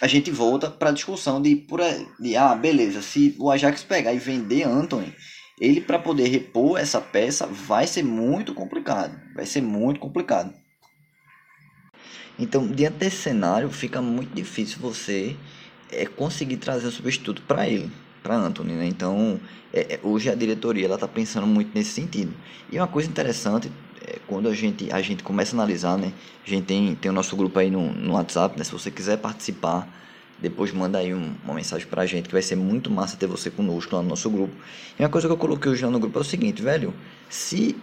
a 0.00 0.06
gente 0.06 0.30
volta 0.30 0.70
para 0.70 0.90
a 0.90 0.92
discussão 0.92 1.40
de, 1.40 1.54
por, 1.54 1.80
de, 2.18 2.36
ah, 2.36 2.54
beleza, 2.54 3.02
se 3.02 3.36
o 3.38 3.50
Ajax 3.50 3.82
pegar 3.84 4.12
e 4.12 4.18
vender 4.18 4.64
Anthony, 4.64 5.14
ele 5.60 5.80
para 5.80 5.98
poder 5.98 6.28
repor 6.28 6.78
essa 6.78 7.00
peça 7.00 7.46
vai 7.46 7.86
ser 7.86 8.02
muito 8.02 8.54
complicado. 8.54 9.20
Vai 9.34 9.44
ser 9.44 9.60
muito 9.60 10.00
complicado. 10.00 10.52
Então, 12.38 12.66
diante 12.66 12.96
desse 12.96 13.16
cenário, 13.16 13.68
fica 13.70 14.00
muito 14.00 14.34
difícil 14.34 14.78
você 14.80 15.36
é, 15.92 16.06
conseguir 16.06 16.56
trazer 16.56 16.86
um 16.86 16.90
substituto 16.90 17.42
para 17.42 17.68
ele, 17.68 17.92
para 18.22 18.34
Anthony. 18.34 18.72
Né? 18.72 18.86
Então, 18.86 19.38
é, 19.70 19.94
é, 19.94 20.00
hoje 20.02 20.30
a 20.30 20.34
diretoria 20.34 20.92
está 20.92 21.06
pensando 21.06 21.46
muito 21.46 21.72
nesse 21.74 21.90
sentido. 21.90 22.34
E 22.72 22.78
uma 22.78 22.88
coisa 22.88 23.10
interessante 23.10 23.70
é, 24.10 24.18
quando 24.26 24.48
a 24.48 24.54
gente, 24.54 24.92
a 24.92 25.00
gente 25.00 25.22
começa 25.22 25.54
a 25.54 25.58
analisar, 25.58 25.96
né? 25.96 26.12
A 26.46 26.50
gente 26.50 26.64
tem, 26.64 26.94
tem 26.94 27.10
o 27.10 27.14
nosso 27.14 27.36
grupo 27.36 27.58
aí 27.58 27.70
no, 27.70 27.92
no 27.92 28.14
WhatsApp, 28.14 28.58
né? 28.58 28.64
Se 28.64 28.72
você 28.72 28.90
quiser 28.90 29.18
participar 29.18 29.88
depois 30.40 30.72
manda 30.72 30.98
aí 30.98 31.12
um, 31.12 31.34
uma 31.44 31.54
mensagem 31.54 31.86
pra 31.86 32.06
gente 32.06 32.26
que 32.26 32.32
vai 32.32 32.42
ser 32.42 32.56
muito 32.56 32.90
massa 32.90 33.16
ter 33.16 33.26
você 33.26 33.50
conosco 33.50 33.94
lá 33.94 34.02
no 34.02 34.08
nosso 34.08 34.30
grupo. 34.30 34.54
E 34.98 35.02
uma 35.02 35.08
coisa 35.08 35.28
que 35.28 35.32
eu 35.32 35.36
coloquei 35.36 35.70
hoje 35.70 35.84
lá 35.84 35.90
no 35.90 36.00
grupo 36.00 36.18
é 36.18 36.22
o 36.22 36.24
seguinte, 36.24 36.62
velho, 36.62 36.94
se 37.28 37.76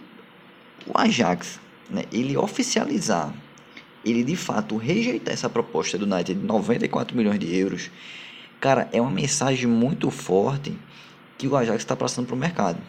o 0.86 0.98
Ajax, 0.98 1.60
né, 1.88 2.04
ele 2.10 2.36
oficializar, 2.36 3.32
ele 4.04 4.24
de 4.24 4.34
fato 4.34 4.76
rejeitar 4.76 5.32
essa 5.32 5.48
proposta 5.48 5.96
do 5.96 6.04
United 6.04 6.38
de 6.38 6.46
94 6.46 7.16
milhões 7.16 7.38
de 7.38 7.54
euros, 7.56 7.90
cara, 8.60 8.88
é 8.92 9.00
uma 9.00 9.10
mensagem 9.10 9.66
muito 9.66 10.10
forte 10.10 10.76
que 11.36 11.46
o 11.46 11.56
Ajax 11.56 11.78
está 11.78 11.94
passando 11.94 12.26
para 12.26 12.34
o 12.34 12.38
mercado. 12.38 12.80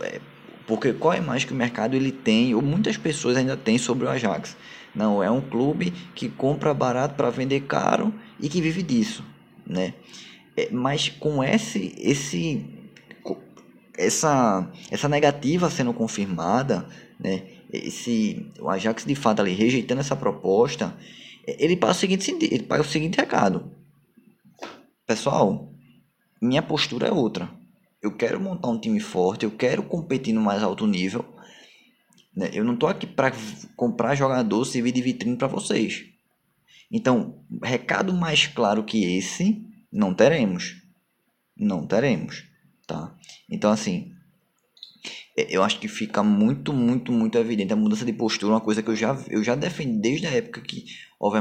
É, 0.00 0.20
porque 0.66 0.92
qual 0.92 1.12
é 1.12 1.18
a 1.18 1.22
imagem 1.22 1.46
que 1.46 1.52
o 1.52 1.56
mercado 1.56 1.94
ele 1.94 2.12
tem, 2.12 2.54
ou 2.54 2.62
muitas 2.62 2.96
pessoas 2.96 3.36
ainda 3.36 3.56
têm 3.56 3.78
sobre 3.78 4.06
o 4.06 4.10
Ajax? 4.10 4.56
Não, 4.94 5.22
é 5.22 5.30
um 5.30 5.40
clube 5.40 5.90
que 6.14 6.28
compra 6.28 6.74
barato 6.74 7.14
para 7.14 7.30
vender 7.30 7.60
caro 7.62 8.12
e 8.38 8.48
que 8.48 8.60
vive 8.60 8.82
disso, 8.82 9.24
né? 9.66 9.94
É, 10.56 10.68
mas 10.70 11.08
com 11.08 11.42
esse, 11.42 11.94
esse, 11.98 12.64
essa, 13.96 14.70
essa 14.90 15.08
negativa 15.08 15.70
sendo 15.70 15.94
confirmada, 15.94 16.86
né? 17.18 17.42
Esse, 17.72 18.50
o 18.60 18.68
Ajax 18.68 19.06
de 19.06 19.14
fato 19.14 19.40
ali 19.40 19.54
rejeitando 19.54 20.00
essa 20.00 20.14
proposta, 20.14 20.94
ele 21.46 21.76
passa 21.76 21.92
o 21.92 22.00
seguinte, 22.00 22.36
ele 22.50 22.64
passa 22.64 22.82
o 22.82 22.84
seguinte 22.84 23.16
recado, 23.16 23.72
pessoal, 25.06 25.72
minha 26.40 26.62
postura 26.62 27.08
é 27.08 27.12
outra. 27.12 27.48
Eu 28.02 28.16
quero 28.16 28.40
montar 28.40 28.68
um 28.68 28.80
time 28.80 28.98
forte, 28.98 29.44
eu 29.44 29.50
quero 29.50 29.82
competir 29.82 30.34
no 30.34 30.40
mais 30.40 30.62
alto 30.62 30.86
nível. 30.86 31.24
Né? 32.34 32.50
Eu 32.52 32.64
não 32.64 32.74
estou 32.74 32.88
aqui 32.88 33.06
para 33.06 33.32
comprar 33.76 34.14
jogador, 34.14 34.64
servir 34.64 34.92
de 34.92 35.00
vitrine 35.00 35.36
para 35.36 35.46
vocês. 35.46 36.04
Então, 36.90 37.42
recado 37.62 38.12
mais 38.12 38.46
claro 38.46 38.84
que 38.84 39.16
esse, 39.16 39.64
não 39.90 40.12
teremos. 40.12 40.82
Não 41.56 41.86
teremos, 41.86 42.44
tá? 42.86 43.16
Então, 43.48 43.70
assim, 43.70 44.12
é, 45.36 45.46
eu 45.54 45.62
acho 45.62 45.78
que 45.78 45.88
fica 45.88 46.22
muito, 46.22 46.72
muito, 46.72 47.12
muito 47.12 47.38
evidente 47.38 47.72
a 47.72 47.76
mudança 47.76 48.04
de 48.04 48.12
postura, 48.12 48.52
uma 48.52 48.60
coisa 48.60 48.82
que 48.82 48.90
eu 48.90 48.96
já, 48.96 49.16
eu 49.28 49.42
já 49.44 49.54
defendi 49.54 49.98
desde 50.00 50.26
a 50.26 50.30
época 50.30 50.60
que 50.60 50.84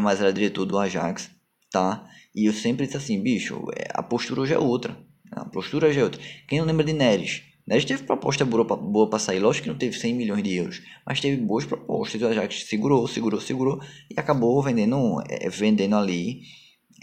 mais 0.02 0.22
era 0.22 0.32
diretor 0.32 0.66
do 0.66 0.78
Ajax, 0.78 1.32
tá? 1.72 2.08
E 2.36 2.46
eu 2.46 2.54
sempre 2.54 2.86
disse 2.86 2.98
assim, 2.98 3.22
bicho, 3.22 3.66
é, 3.76 3.88
a 3.94 4.04
postura 4.04 4.42
hoje 4.42 4.54
é 4.54 4.60
outra. 4.60 4.96
A 5.32 5.46
postura 5.46 5.88
hoje 5.88 6.00
é 6.00 6.04
outra. 6.04 6.22
Quem 6.48 6.60
não 6.60 6.66
lembra 6.66 6.84
de 6.84 6.92
Neres? 6.92 7.44
Neres 7.66 7.86
teve 7.86 8.04
proposta 8.04 8.44
boa 8.44 9.10
para 9.10 9.20
sair, 9.20 9.40
lógico 9.40 9.64
que 9.64 9.70
não 9.70 9.78
teve 9.78 9.98
100 9.98 10.14
milhões 10.14 10.44
de 10.44 10.56
euros, 10.56 10.82
mas 11.06 11.22
teve 11.22 11.38
boas 11.38 11.64
propostas. 11.64 12.22
O 12.22 12.28
Ajax 12.28 12.66
segurou, 12.66 13.08
segurou, 13.08 13.40
segurou 13.40 13.82
e 14.10 14.20
acabou 14.20 14.62
vendendo, 14.62 15.22
é, 15.30 15.48
vendendo 15.50 15.96
ali. 15.96 16.42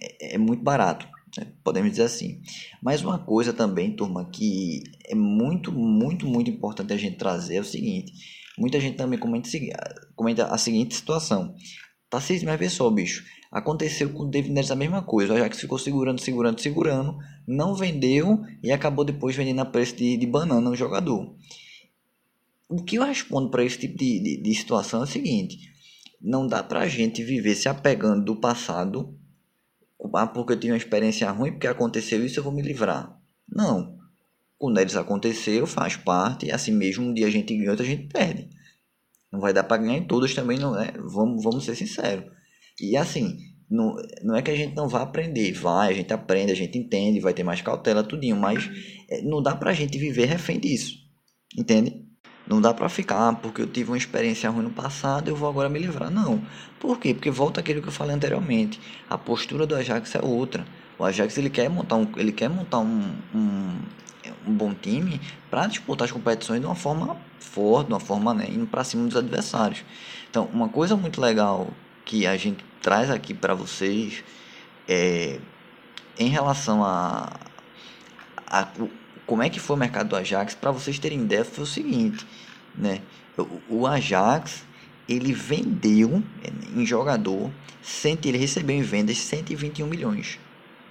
É, 0.01 0.35
é 0.35 0.39
muito 0.39 0.63
barato, 0.63 1.09
né? 1.39 1.47
podemos 1.65 1.91
dizer 1.91 2.03
assim. 2.03 2.43
Mas 2.83 3.03
uma 3.03 3.19
coisa 3.19 3.53
também, 3.53 3.97
turma, 3.97 4.29
que 4.31 4.83
é 5.07 5.15
muito, 5.15 5.73
muito, 5.73 6.27
muito 6.27 6.51
importante 6.51 6.93
a 6.93 6.97
gente 6.97 7.17
trazer 7.17 7.57
é 7.57 7.61
o 7.61 7.65
seguinte: 7.65 8.13
muita 8.59 8.79
gente 8.79 8.97
também 8.97 9.19
comenta, 9.19 9.49
comenta 10.15 10.47
a 10.49 10.59
seguinte 10.59 10.95
situação. 10.95 11.55
Tá, 12.11 12.19
mas 12.45 12.59
vê 12.59 12.69
só, 12.69 12.91
bicho. 12.91 13.25
Aconteceu 13.51 14.11
com 14.11 14.25
o 14.25 14.31
David 14.31 14.53
Neres 14.53 14.71
a 14.71 14.77
mesma 14.77 15.03
coisa. 15.03 15.33
O 15.33 15.37
Ajax 15.37 15.59
ficou 15.59 15.79
segurando, 15.79 16.21
segurando, 16.21 16.61
segurando, 16.61 17.19
não 17.47 17.75
vendeu 17.75 18.45
e 18.63 18.71
acabou 18.71 19.05
depois 19.05 19.35
vendendo 19.35 19.61
a 19.61 19.65
preço 19.65 19.97
de, 19.97 20.17
de 20.17 20.27
banana 20.27 20.69
o 20.69 20.77
jogador. 20.77 21.35
O 22.69 22.83
que 22.83 22.97
eu 22.97 23.05
respondo 23.05 23.51
para 23.51 23.65
esse 23.65 23.79
tipo 23.79 23.97
de, 23.97 24.21
de, 24.21 24.43
de, 24.43 24.55
situação 24.55 25.01
é 25.01 25.05
o 25.05 25.07
seguinte: 25.07 25.73
não 26.21 26.47
dá 26.47 26.63
para 26.63 26.81
a 26.81 26.89
gente 26.89 27.23
viver 27.25 27.55
se 27.55 27.69
apegando 27.69 28.23
do 28.23 28.37
passado, 28.37 29.17
ah, 30.15 30.27
porque 30.27 30.53
eu 30.53 30.61
tive 30.61 30.73
uma 30.73 30.77
experiência 30.77 31.31
ruim, 31.31 31.53
porque 31.53 31.67
aconteceu 31.67 32.25
isso, 32.25 32.39
eu 32.39 32.45
vou 32.45 32.53
me 32.53 32.61
livrar. 32.61 33.19
Não. 33.49 33.97
Com 34.59 34.67
o 34.67 34.71
Neres 34.71 34.97
aconteceu, 34.97 35.67
faz 35.67 35.97
parte, 35.97 36.51
assim 36.51 36.73
mesmo 36.73 37.07
um 37.07 37.15
dia 37.15 37.27
a 37.27 37.31
gente 37.31 37.57
ganha, 37.57 37.71
outro 37.71 37.87
a 37.87 37.89
gente 37.89 38.09
perde. 38.09 38.51
Não 39.33 39.41
vai 39.41 39.53
dar 39.53 39.65
para 39.65 39.81
ganhar 39.81 39.97
em 39.97 40.07
todos 40.07 40.35
também, 40.35 40.59
não 40.59 40.79
é? 40.79 40.93
Vamos, 40.99 41.43
vamos 41.43 41.65
ser 41.65 41.75
sinceros. 41.75 42.31
E 42.81 42.97
assim, 42.97 43.39
não, 43.71 43.97
não 44.23 44.37
é 44.37 44.43
que 44.43 44.51
a 44.51 44.57
gente 44.57 44.75
não 44.75 44.89
vá 44.89 45.03
aprender, 45.03 45.53
vai, 45.53 45.91
a 45.91 45.95
gente 45.95 46.13
aprende, 46.13 46.53
a 46.53 46.57
gente 46.57 46.79
entende, 46.79 47.21
vai 47.21 47.35
ter 47.35 47.43
mais 47.43 47.61
cautela, 47.61 48.03
tudinho, 48.03 48.37
mas 48.37 48.71
é, 49.11 49.21
não 49.23 49.43
dá 49.43 49.55
pra 49.55 49.73
gente 49.73 49.99
viver 49.99 50.27
refém 50.27 50.59
disso, 50.59 50.97
entende? 51.57 52.09
Não 52.47 52.63
dá 52.63 52.73
pra 52.73 52.89
ficar, 52.89 53.29
ah, 53.29 53.33
porque 53.35 53.61
eu 53.61 53.67
tive 53.67 53.91
uma 53.91 53.99
experiência 53.99 54.49
ruim 54.49 54.65
no 54.65 54.71
passado, 54.71 55.29
eu 55.29 55.37
vou 55.37 55.51
agora 55.51 55.69
me 55.69 55.79
livrar. 55.79 56.11
Não. 56.11 56.41
Por 56.81 56.99
quê? 56.99 57.13
Porque 57.13 57.31
volta 57.31 57.61
aquilo 57.61 57.83
que 57.83 57.89
eu 57.89 57.93
falei 57.93 58.17
anteriormente. 58.17 58.81
A 59.11 59.19
postura 59.19 59.67
do 59.67 59.77
Ajax 59.77 60.15
é 60.15 60.25
outra. 60.25 60.65
O 60.99 61.05
Ajax 61.05 61.37
ele 61.37 61.51
quer 61.51 61.69
montar 61.69 61.97
um, 61.97 62.09
ele 62.17 62.33
quer 62.33 62.49
montar 62.49 62.79
um, 62.79 63.13
um, 63.35 63.79
um 64.47 64.55
bom 64.55 64.73
time 64.73 65.21
para 65.51 65.67
disputar 65.67 66.07
as 66.07 66.11
competições 66.11 66.61
de 66.61 66.67
uma 66.67 66.75
forma 66.75 67.19
forte, 67.39 67.89
de 67.89 67.93
uma 67.93 68.01
forma 68.01 68.33
né, 68.33 68.47
indo 68.49 68.67
para 68.67 68.83
cima 68.83 69.07
dos 69.07 69.17
adversários. 69.17 69.85
Então, 70.31 70.49
uma 70.51 70.71
coisa 70.71 70.97
muito 70.97 71.21
legal 71.21 71.69
que 72.09 72.27
a 72.27 72.39
gente 72.39 72.65
traz 72.81 73.11
aqui 73.11 73.35
para 73.35 73.55
vocês 73.55 74.25
é, 74.89 75.39
em 76.19 76.31
relação 76.31 76.83
a, 76.83 77.39
a, 78.47 78.67
como 79.27 79.43
é 79.43 79.51
que 79.51 79.61
foi 79.61 79.77
o 79.77 79.79
mercado 79.79 80.09
do 80.09 80.17
Ajax, 80.17 80.55
para 80.55 80.71
vocês 80.71 80.99
terem 80.99 81.21
ideia, 81.21 81.45
foi 81.45 81.65
o 81.65 81.67
seguinte, 81.67 82.27
né? 82.75 83.03
O, 83.37 83.81
o 83.81 83.87
Ajax 83.87 84.65
ele 85.07 85.35
vendeu 85.35 86.23
em 86.75 86.87
jogador, 86.87 87.51
ele 88.25 88.39
recebeu 88.39 88.75
em 88.75 88.83
vendas 88.83 89.19
121 89.19 89.87
milhões. 89.87 90.39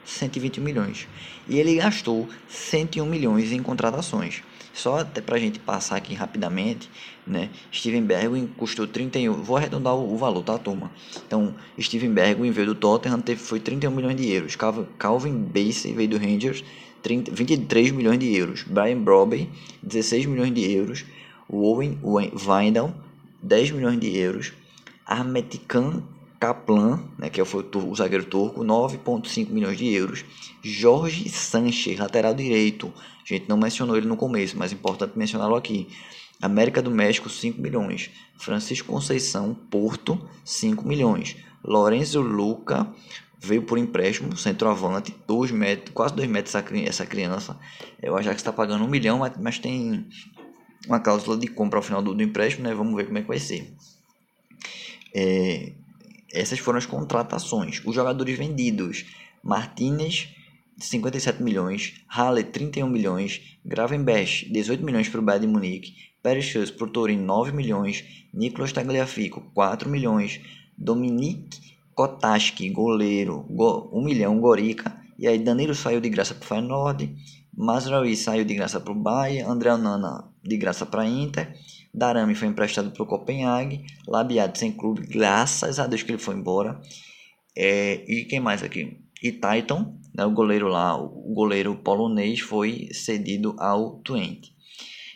121 0.08 0.64
milhões. 0.64 1.08
E 1.48 1.60
ele 1.60 1.76
gastou 1.76 2.28
101 2.48 3.06
milhões 3.06 3.52
em 3.52 3.62
contratações. 3.62 4.42
Só 4.74 5.00
até 5.00 5.22
para 5.22 5.36
a 5.36 5.40
gente 5.40 5.60
passar 5.60 5.98
aqui 5.98 6.14
rapidamente, 6.14 6.90
né? 7.26 7.50
Steven 7.74 8.04
Bergwin 8.04 8.48
custou 8.58 8.88
31, 8.88 9.34
vou 9.34 9.58
arredondar 9.58 9.96
o, 9.96 10.14
o, 10.14 10.18
valor, 10.18 10.44
tá, 10.44 10.58
turma? 10.58 10.92
Então, 11.26 11.56
Steven 11.80 12.12
Bergwin 12.12 12.52
veio 12.52 12.68
do 12.68 12.76
Tottenham, 12.76 13.20
teve, 13.20 13.42
foi 13.42 13.60
31 13.60 13.92
milhões 13.92 14.16
de 14.16 14.32
euros. 14.32 14.56
Calvin 14.98 15.34
Bassey 15.34 15.94
veio 15.94 16.10
do 16.10 16.18
Rangers, 16.18 16.64
30, 17.02 17.32
23 17.32 17.92
milhões 17.92 18.20
de 18.20 18.36
euros. 18.36 18.64
Brian 18.64 19.02
Brobey, 19.02 19.50
16 19.82 20.28
milhões 20.28 20.54
de 20.54 20.72
euros. 20.72 21.04
Owen 21.50 21.98
Weindel, 22.04 22.94
10 23.42 23.72
milhões 23.72 24.00
de 24.00 24.16
euros. 24.16 24.54
Ahmet 25.08 25.58
Khan 25.68 26.04
Kaplan, 26.40 27.04
né, 27.18 27.30
que 27.30 27.44
foi 27.44 27.68
o, 27.74 27.96
zagueiro 27.96 28.26
turco, 28.26 28.64
9,5 28.64 29.50
milhões 29.50 29.78
de 29.78 29.88
euros. 29.94 30.26
Jorge 30.62 31.30
Sanchez, 31.30 32.00
lateral 32.00 32.34
direito. 32.34 32.94
A 32.96 33.34
gente 33.34 33.50
não 33.50 33.58
mencionou 33.58 33.98
ele 33.98 34.08
no 34.08 34.16
começo, 34.16 34.58
mas 34.58 34.72
é 34.72 34.76
importante 34.76 35.18
mencioná-lo 35.18 35.56
aqui. 35.56 35.88
América 36.42 36.82
do 36.82 36.92
México, 36.92 37.30
5 37.30 37.60
milhões. 37.60 38.12
Francisco 38.38 38.92
Conceição, 38.92 39.54
Porto, 39.54 40.20
5 40.46 40.88
milhões. 40.88 41.36
Lorenzo 41.64 42.22
Luca 42.22 42.88
veio 43.40 43.64
por 43.64 43.78
empréstimo, 43.78 44.36
centroavante, 44.38 45.16
dois 45.28 45.52
metros, 45.52 45.92
quase 45.94 46.16
2 46.16 46.30
metros 46.30 46.56
essa 46.86 47.06
criança. 47.06 47.60
Eu 48.02 48.16
acho 48.16 48.30
que 48.30 48.36
está 48.36 48.54
pagando 48.54 48.84
1 48.86 48.88
milhão, 48.88 49.20
mas, 49.20 49.34
mas 49.38 49.60
tem 49.60 50.08
uma 50.88 51.00
cláusula 51.00 51.38
de 51.38 51.48
compra 51.48 51.80
ao 51.80 51.84
final 51.84 52.02
do, 52.02 52.14
do 52.14 52.24
empréstimo, 52.24 52.68
né? 52.68 52.74
Vamos 52.74 52.96
ver 52.96 53.06
como 53.06 53.18
é 53.18 53.22
que 53.22 53.28
vai 53.28 53.40
ser. 53.40 53.74
É, 55.14 55.74
essas 56.32 56.60
foram 56.60 56.78
as 56.78 56.86
contratações. 56.86 57.82
Os 57.86 57.96
jogadores 57.96 58.38
vendidos: 58.38 59.06
Martinez, 59.44 60.30
57 60.78 61.42
milhões, 61.42 62.02
Halle, 62.08 62.44
31 62.44 62.90
milhões, 62.90 63.42
Gravenberch, 63.66 64.52
18 64.52 64.84
milhões 64.84 65.10
para 65.10 65.20
o 65.20 65.24
Bayern 65.24 65.48
de 65.48 65.54
Munique, 65.54 65.96
Pereschus 66.22 66.72
para 66.72 66.86
o 66.86 66.90
Turim, 66.90 67.18
9 67.18 67.52
milhões, 67.52 68.04
Nicolas 68.34 68.72
Tagliafico, 68.72 69.42
4 69.54 69.90
milhões, 69.90 70.40
Dominique 70.78 71.68
Kotaski, 71.98 72.70
goleiro, 72.70 73.44
1 73.50 74.04
milhão, 74.04 74.40
Gorica, 74.40 74.96
e 75.18 75.28
aí 75.28 75.40
Danilo 75.40 75.74
saiu 75.74 76.00
de 76.00 76.10
graça 76.10 76.36
para 76.36 76.46
o 76.46 76.48
Feyenoord, 76.48 77.16
Mazraoui 77.58 78.16
saiu 78.16 78.46
de 78.46 78.54
graça 78.54 78.80
para 78.80 78.92
o 78.92 78.96
Bahia, 78.96 79.50
André 79.50 79.74
Onana 79.74 80.32
de 80.44 80.58
graça 80.58 80.86
para 80.86 81.08
Inter, 81.08 81.56
Darami 81.98 82.36
foi 82.36 82.48
emprestado 82.48 82.92
para 82.92 83.02
o 83.02 83.08
Copenhague. 83.08 83.86
Labiado 84.08 84.56
sem 84.58 84.72
clube, 84.72 85.08
graças 85.08 85.80
a 85.80 85.88
Deus 85.88 86.04
que 86.04 86.12
ele 86.12 86.20
foi 86.20 86.36
embora. 86.36 86.80
É, 87.58 88.06
e 88.08 88.26
quem 88.26 88.40
mais 88.40 88.62
aqui? 88.62 89.00
E 89.22 89.32
Titan, 89.32 89.96
né, 90.14 90.24
o 90.24 90.32
goleiro 90.32 90.68
lá, 90.68 90.96
o 90.96 91.34
goleiro 91.34 91.76
polonês, 91.76 92.40
foi 92.40 92.90
cedido 92.94 93.56
ao 93.58 93.98
Twente. 94.02 94.56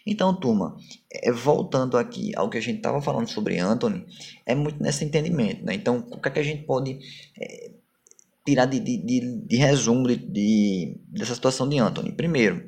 Então, 0.07 0.33
turma, 0.33 0.75
é, 1.11 1.31
voltando 1.31 1.95
aqui 1.95 2.31
ao 2.35 2.49
que 2.49 2.57
a 2.57 2.61
gente 2.61 2.77
estava 2.77 2.99
falando 2.99 3.27
sobre 3.27 3.59
Anthony, 3.59 4.03
é 4.43 4.55
muito 4.55 4.81
nesse 4.81 5.05
entendimento. 5.05 5.63
Né? 5.63 5.75
Então, 5.75 6.07
o 6.11 6.19
que, 6.19 6.27
é 6.29 6.31
que 6.31 6.39
a 6.39 6.43
gente 6.43 6.63
pode 6.63 6.97
é, 7.39 7.71
tirar 8.43 8.65
de, 8.65 8.79
de, 8.79 8.97
de, 8.97 9.45
de 9.45 9.55
resumo 9.57 10.07
de, 10.07 10.15
de, 10.15 10.97
dessa 11.09 11.35
situação 11.35 11.69
de 11.69 11.77
Anthony? 11.77 12.11
Primeiro, 12.11 12.65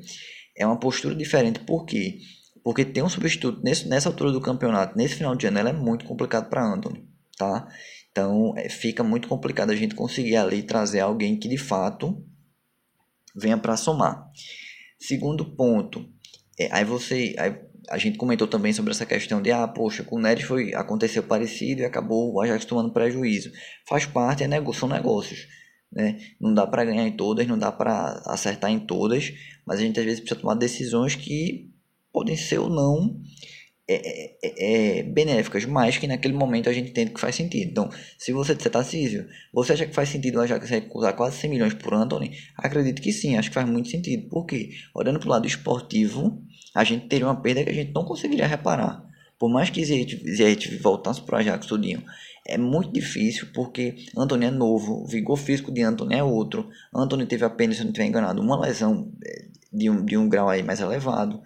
é 0.56 0.64
uma 0.64 0.78
postura 0.78 1.16
diferente, 1.16 1.58
porque 1.66 2.20
porque 2.64 2.82
ter 2.82 3.02
um 3.02 3.08
substituto 3.10 3.62
nesse, 3.62 3.86
nessa 3.86 4.08
altura 4.08 4.32
do 4.32 4.40
campeonato, 4.40 4.96
nesse 4.96 5.16
final 5.16 5.36
de 5.36 5.46
ano, 5.46 5.58
ela 5.58 5.68
é 5.68 5.72
muito 5.72 6.06
complicado 6.06 6.48
para 6.48 6.64
Anthony, 6.64 7.06
tá? 7.36 7.68
Então 8.10 8.54
é, 8.56 8.70
fica 8.70 9.04
muito 9.04 9.28
complicado 9.28 9.70
a 9.70 9.76
gente 9.76 9.94
conseguir 9.94 10.36
ali 10.36 10.62
trazer 10.62 11.00
alguém 11.00 11.38
que 11.38 11.46
de 11.46 11.58
fato 11.58 12.24
venha 13.36 13.58
para 13.58 13.76
somar. 13.76 14.30
Segundo 14.98 15.44
ponto, 15.54 16.08
é, 16.58 16.68
aí 16.72 16.84
você. 16.84 17.36
Aí 17.38 17.54
a 17.90 17.98
gente 17.98 18.16
comentou 18.16 18.48
também 18.48 18.72
sobre 18.72 18.92
essa 18.92 19.04
questão 19.04 19.42
de, 19.42 19.52
ah, 19.52 19.68
poxa, 19.68 20.02
com 20.02 20.16
o 20.16 20.18
Neres 20.18 20.44
foi, 20.44 20.74
aconteceu 20.74 21.22
parecido 21.22 21.82
e 21.82 21.84
acabou 21.84 22.32
o 22.32 22.40
Ajax 22.40 22.64
tomando 22.64 22.94
prejuízo. 22.94 23.52
Faz 23.86 24.06
parte, 24.06 24.42
é 24.42 24.48
nego, 24.48 24.72
são 24.72 24.88
negócios. 24.88 25.46
Né? 25.92 26.18
Não 26.40 26.54
dá 26.54 26.66
para 26.66 26.86
ganhar 26.86 27.06
em 27.06 27.14
todas, 27.14 27.46
não 27.46 27.58
dá 27.58 27.70
para 27.70 28.22
acertar 28.24 28.70
em 28.70 28.80
todas, 28.80 29.30
mas 29.66 29.80
a 29.80 29.82
gente 29.82 30.00
às 30.00 30.06
vezes 30.06 30.20
precisa 30.20 30.40
tomar 30.40 30.54
decisões 30.54 31.14
que 31.14 31.73
podem 32.14 32.36
ser 32.36 32.60
ou 32.60 32.70
não 32.70 33.20
é, 33.86 34.36
é, 34.42 34.98
é, 34.98 35.02
benéficas, 35.02 35.66
mas 35.66 35.98
que 35.98 36.06
naquele 36.06 36.32
momento 36.32 36.70
a 36.70 36.72
gente 36.72 36.90
entende 36.90 37.10
que 37.10 37.20
faz 37.20 37.34
sentido. 37.34 37.70
Então, 37.70 37.90
se 38.16 38.32
você 38.32 38.54
disser 38.54 38.72
Tarcísio, 38.72 39.26
você 39.52 39.72
acha 39.74 39.84
que 39.84 39.94
faz 39.94 40.08
sentido 40.08 40.36
o 40.36 40.40
Ajax 40.40 40.70
recusar 40.70 41.14
quase 41.14 41.36
100 41.38 41.50
milhões 41.50 41.74
por 41.74 41.92
Anthony? 41.92 42.30
Acredito 42.56 43.02
que 43.02 43.12
sim, 43.12 43.36
acho 43.36 43.50
que 43.50 43.54
faz 43.54 43.68
muito 43.68 43.88
sentido. 43.88 44.28
Por 44.28 44.46
quê? 44.46 44.70
Olhando 44.94 45.18
para 45.18 45.26
o 45.26 45.30
lado 45.30 45.46
esportivo, 45.46 46.40
a 46.74 46.84
gente 46.84 47.08
teria 47.08 47.26
uma 47.26 47.42
perda 47.42 47.64
que 47.64 47.70
a 47.70 47.74
gente 47.74 47.92
não 47.92 48.04
conseguiria 48.04 48.46
reparar. 48.46 49.04
Por 49.38 49.50
mais 49.50 49.68
que 49.68 49.84
Ziyech 49.84 50.78
voltasse 50.78 51.20
para 51.20 51.36
o 51.36 51.38
Ajax 51.40 51.66
tudinho, 51.66 52.02
é 52.46 52.56
muito 52.56 52.92
difícil 52.92 53.48
porque 53.52 53.96
Anthony 54.16 54.46
é 54.46 54.50
novo, 54.50 55.02
o 55.02 55.06
vigor 55.06 55.36
físico 55.36 55.72
de 55.72 55.82
Anthony 55.82 56.14
é 56.14 56.22
outro. 56.22 56.70
Anthony 56.94 57.26
teve 57.26 57.44
apenas, 57.44 57.76
se 57.76 57.82
não 57.82 57.90
estiver 57.90 58.06
enganado, 58.06 58.40
uma 58.40 58.58
lesão 58.58 59.12
é, 59.22 59.46
de 59.72 59.90
um, 59.90 60.04
de 60.04 60.16
um 60.16 60.28
grau 60.28 60.48
aí 60.48 60.62
mais 60.62 60.80
elevado. 60.80 61.42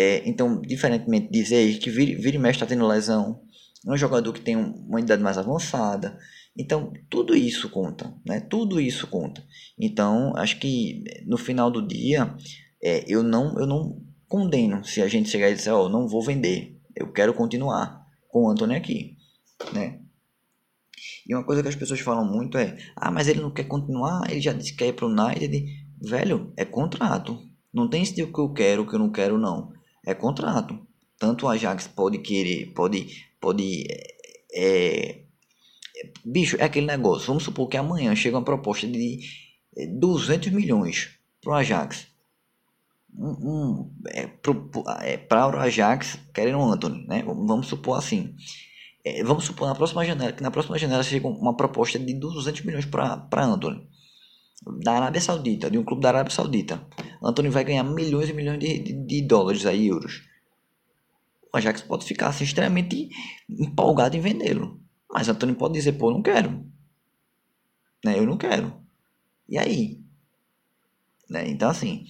É, 0.00 0.22
então, 0.28 0.60
diferentemente 0.60 1.28
de 1.28 1.42
Ziyech, 1.42 1.80
que 1.80 1.90
vira, 1.90 2.22
vira 2.22 2.36
e 2.36 2.38
mexe 2.38 2.54
está 2.54 2.66
tendo 2.66 2.86
lesão, 2.86 3.42
um 3.84 3.96
jogador 3.96 4.32
que 4.32 4.40
tem 4.40 4.54
uma 4.54 5.00
idade 5.00 5.20
mais 5.20 5.36
avançada. 5.36 6.16
Então, 6.56 6.92
tudo 7.10 7.34
isso 7.34 7.68
conta, 7.68 8.14
né? 8.24 8.38
Tudo 8.38 8.80
isso 8.80 9.08
conta. 9.08 9.44
Então, 9.76 10.32
acho 10.36 10.60
que 10.60 11.02
no 11.26 11.36
final 11.36 11.68
do 11.68 11.84
dia, 11.84 12.32
é, 12.80 13.04
eu, 13.12 13.24
não, 13.24 13.58
eu 13.58 13.66
não 13.66 14.00
condeno 14.28 14.84
se 14.84 15.02
a 15.02 15.08
gente 15.08 15.30
chegar 15.30 15.50
e 15.50 15.54
dizer, 15.54 15.72
ó, 15.72 15.86
oh, 15.86 15.88
não 15.88 16.06
vou 16.06 16.22
vender, 16.22 16.80
eu 16.94 17.12
quero 17.12 17.34
continuar 17.34 18.06
com 18.28 18.44
o 18.44 18.50
Anthony 18.50 18.76
aqui, 18.76 19.16
né? 19.72 19.98
E 21.26 21.34
uma 21.34 21.44
coisa 21.44 21.60
que 21.60 21.68
as 21.68 21.76
pessoas 21.76 21.98
falam 21.98 22.24
muito 22.24 22.56
é: 22.56 22.78
ah, 22.94 23.10
mas 23.10 23.26
ele 23.26 23.40
não 23.40 23.50
quer 23.50 23.64
continuar, 23.64 24.30
ele 24.30 24.40
já 24.40 24.52
disse 24.52 24.70
que 24.70 24.78
quer 24.78 24.86
ir 24.88 24.92
pro 24.92 25.08
United. 25.08 25.66
Velho, 26.00 26.52
é 26.56 26.64
contrato. 26.64 27.36
Não 27.74 27.90
tem 27.90 28.02
esse 28.02 28.14
tipo 28.14 28.32
que 28.32 28.40
eu 28.40 28.52
quero, 28.52 28.86
que 28.86 28.94
eu 28.94 28.98
não 29.00 29.10
quero, 29.10 29.36
não. 29.36 29.76
É 30.08 30.14
contrato. 30.14 30.74
Tanto 31.18 31.44
o 31.44 31.48
Ajax 31.50 31.86
pode 31.86 32.16
querer, 32.16 32.72
pode. 32.72 33.26
pode 33.38 33.84
é, 33.90 34.14
é, 34.54 35.22
bicho, 36.24 36.56
é 36.58 36.64
aquele 36.64 36.86
negócio. 36.86 37.26
Vamos 37.26 37.42
supor 37.42 37.68
que 37.68 37.76
amanhã 37.76 38.16
chega 38.16 38.38
uma 38.38 38.44
proposta 38.44 38.86
de 38.86 39.20
200 39.98 40.50
milhões 40.50 41.10
pro 41.42 41.52
Ajax. 41.52 42.06
Um, 43.14 43.28
um, 43.28 43.94
é, 44.08 44.30
é, 45.02 45.16
para 45.18 45.58
o 45.58 45.60
Ajax 45.60 46.18
querendo 46.32 46.58
o 46.58 46.72
Anthony, 46.72 47.06
né? 47.06 47.22
Vamos 47.22 47.66
supor 47.66 47.98
assim. 47.98 48.34
É, 49.04 49.22
vamos 49.22 49.44
supor 49.44 49.68
na 49.68 49.74
próxima 49.74 50.06
janela, 50.06 50.32
que 50.32 50.42
na 50.42 50.50
próxima 50.50 50.78
janela 50.78 51.02
chega 51.02 51.28
uma 51.28 51.54
proposta 51.54 51.98
de 51.98 52.14
200 52.14 52.62
milhões 52.62 52.86
para 52.86 53.44
Anthony. 53.44 53.86
Da 54.82 54.92
Arábia 54.92 55.20
Saudita, 55.20 55.70
de 55.70 55.76
um 55.76 55.84
clube 55.84 56.00
da 56.00 56.08
Arábia 56.08 56.32
Saudita. 56.32 56.82
Anthony 57.22 57.48
vai 57.48 57.64
ganhar 57.64 57.84
milhões 57.84 58.28
e 58.28 58.32
milhões 58.32 58.58
de, 58.58 58.78
de, 58.78 58.92
de 58.92 59.22
dólares 59.22 59.66
aí, 59.66 59.88
euros. 59.88 60.22
O 61.52 61.56
Ajax 61.56 61.82
pode 61.82 62.04
ficar 62.04 62.28
assim, 62.28 62.44
extremamente 62.44 63.10
empolgado 63.48 64.16
em 64.16 64.20
vendê-lo. 64.20 64.80
Mas 65.10 65.28
Anthony 65.28 65.54
pode 65.54 65.74
dizer, 65.74 65.92
pô, 65.92 66.10
não 66.10 66.22
quero. 66.22 66.64
Né? 68.04 68.18
Eu 68.18 68.26
não 68.26 68.36
quero. 68.36 68.72
E 69.48 69.58
aí? 69.58 70.00
Né? 71.28 71.48
Então, 71.48 71.70
assim, 71.70 72.04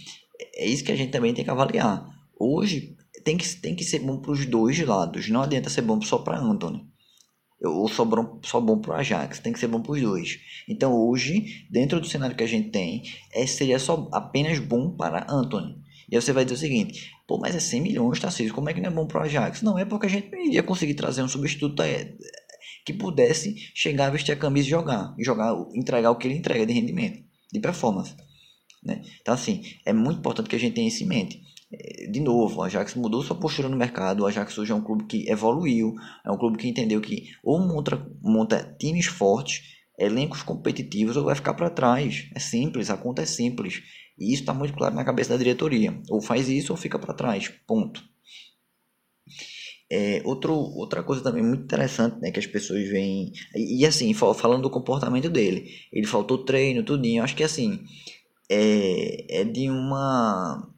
é 0.55 0.67
isso 0.67 0.85
que 0.85 0.93
a 0.93 0.97
gente 0.97 1.13
também 1.13 1.33
tem 1.33 1.45
que 1.45 1.51
avaliar. 1.51 2.07
Hoje, 2.39 2.97
tem 3.25 3.37
que, 3.37 3.57
tem 3.57 3.75
que 3.75 3.85
ser 3.85 4.01
bom 4.01 4.21
para 4.21 4.33
os 4.33 4.45
dois 4.47 4.79
lados. 4.81 5.29
Não 5.29 5.43
adianta 5.43 5.71
ser 5.71 5.83
bom 5.83 6.01
só 6.03 6.19
para 6.19 6.39
Anthony. 6.39 6.89
Ou 7.63 7.89
só 7.89 8.05
bom, 8.05 8.39
só 8.43 8.61
bom 8.61 8.79
para 8.79 8.93
o 8.93 8.95
Ajax. 8.95 9.41
Tem 9.41 9.53
que 9.53 9.59
ser 9.59 9.67
bom 9.67 9.83
para 9.83 9.93
os 9.93 10.01
dois. 10.01 10.39
Então 10.69 10.95
hoje, 10.95 11.67
dentro 11.71 12.01
do 12.01 12.07
cenário 12.07 12.37
que 12.37 12.45
a 12.45 12.49
gente 12.49 12.71
tem, 12.71 13.03
é, 13.33 13.47
seria 13.47 13.79
só 13.79 14.09
apenas 14.13 14.59
bom 14.59 14.91
para 14.91 15.27
Anthony. 15.29 15.77
E 16.11 16.17
aí 16.17 16.23
você 16.23 16.33
vai 16.33 16.45
dizer 16.45 16.55
o 16.55 16.59
seguinte: 16.59 17.11
pô, 17.27 17.39
mas 17.39 17.55
é 17.55 17.61
100 17.61 17.81
milhões, 17.81 18.21
Tarcísio, 18.21 18.55
como 18.55 18.71
é 18.71 18.75
que 18.75 18.81
não 18.81 18.91
é 18.91 18.93
bom 18.93 19.07
para 19.07 19.21
o 19.21 19.25
Ajax? 19.25 19.63
Não, 19.63 19.79
é 19.79 19.85
porque 19.85 20.07
a 20.07 20.11
gente 20.11 20.31
não 20.31 20.39
iria 20.39 20.63
conseguir 20.63 20.95
trazer 20.95 21.23
um 21.23 21.29
substituto 21.29 21.83
é, 21.83 22.15
que 22.85 22.93
pudesse 22.93 23.55
chegar 23.75 24.11
vestir 24.11 24.33
a 24.33 24.37
camisa 24.37 24.67
e 24.67 24.71
jogar. 24.71 25.15
E 25.19 25.25
jogar, 25.25 25.55
entregar 25.75 26.11
o 26.11 26.17
que 26.17 26.29
ele 26.29 26.37
entrega 26.37 26.65
de 26.65 26.73
rendimento, 26.73 27.23
de 27.53 27.61
performance. 27.61 28.15
Né? 28.83 29.03
Então, 29.21 29.35
assim, 29.35 29.63
é 29.85 29.93
muito 29.93 30.19
importante 30.19 30.49
que 30.49 30.57
a 30.57 30.59
gente 30.59 30.75
tenha 30.75 30.89
isso 30.89 31.03
em 31.03 31.07
mente. 31.07 31.43
De 32.11 32.21
novo, 32.21 32.61
o 32.61 32.63
Ajax 32.63 32.95
mudou 32.95 33.23
sua 33.23 33.37
postura 33.37 33.69
no 33.69 33.77
mercado. 33.77 34.21
O 34.21 34.27
Ajax 34.27 34.57
hoje 34.57 34.73
é 34.73 34.75
um 34.75 34.81
clube 34.81 35.05
que 35.05 35.29
evoluiu, 35.31 35.95
é 36.25 36.31
um 36.31 36.39
clube 36.39 36.57
que 36.57 36.67
entendeu 36.67 37.01
que 37.01 37.31
ou 37.43 37.61
monta, 37.61 38.11
monta 38.23 38.77
times 38.81 39.07
fortes, 39.07 39.77
elencos 39.99 40.43
competitivos, 40.43 41.17
ou 41.17 41.25
vai 41.25 41.35
ficar 41.35 41.53
para 41.55 41.69
trás. 41.69 42.31
É 42.35 42.39
simples, 42.39 42.89
a 42.89 42.97
conta 42.97 43.23
é 43.23 43.27
simples. 43.27 43.83
E 44.19 44.33
isso 44.33 44.43
está 44.43 44.55
muito 44.55 44.73
claro 44.75 44.95
na 44.95 45.05
cabeça 45.05 45.31
da 45.31 45.37
diretoria. 45.37 46.01
Ou 46.09 46.23
faz 46.23 46.49
isso 46.49 46.73
ou 46.73 46.77
fica 46.77 46.99
para 46.99 47.13
trás. 47.13 47.53
Ponto. 47.67 48.03
É, 49.91 50.23
outro, 50.25 50.55
outra 50.55 51.03
coisa 51.03 51.23
também 51.23 51.43
muito 51.43 51.65
interessante, 51.65 52.19
né, 52.21 52.31
que 52.31 52.39
as 52.39 52.47
pessoas 52.47 52.87
veem. 52.89 53.33
E, 53.55 53.83
e, 53.83 53.87
assim, 53.87 54.13
falando 54.15 54.63
do 54.63 54.71
comportamento 54.71 55.29
dele, 55.29 55.71
ele 55.93 56.07
faltou 56.07 56.45
treino, 56.45 56.83
tudinho. 56.83 57.23
Acho 57.23 57.37
que 57.37 57.45
assim, 57.45 57.85
é, 58.51 59.41
é 59.41 59.45
de 59.45 59.69
uma 59.71 60.75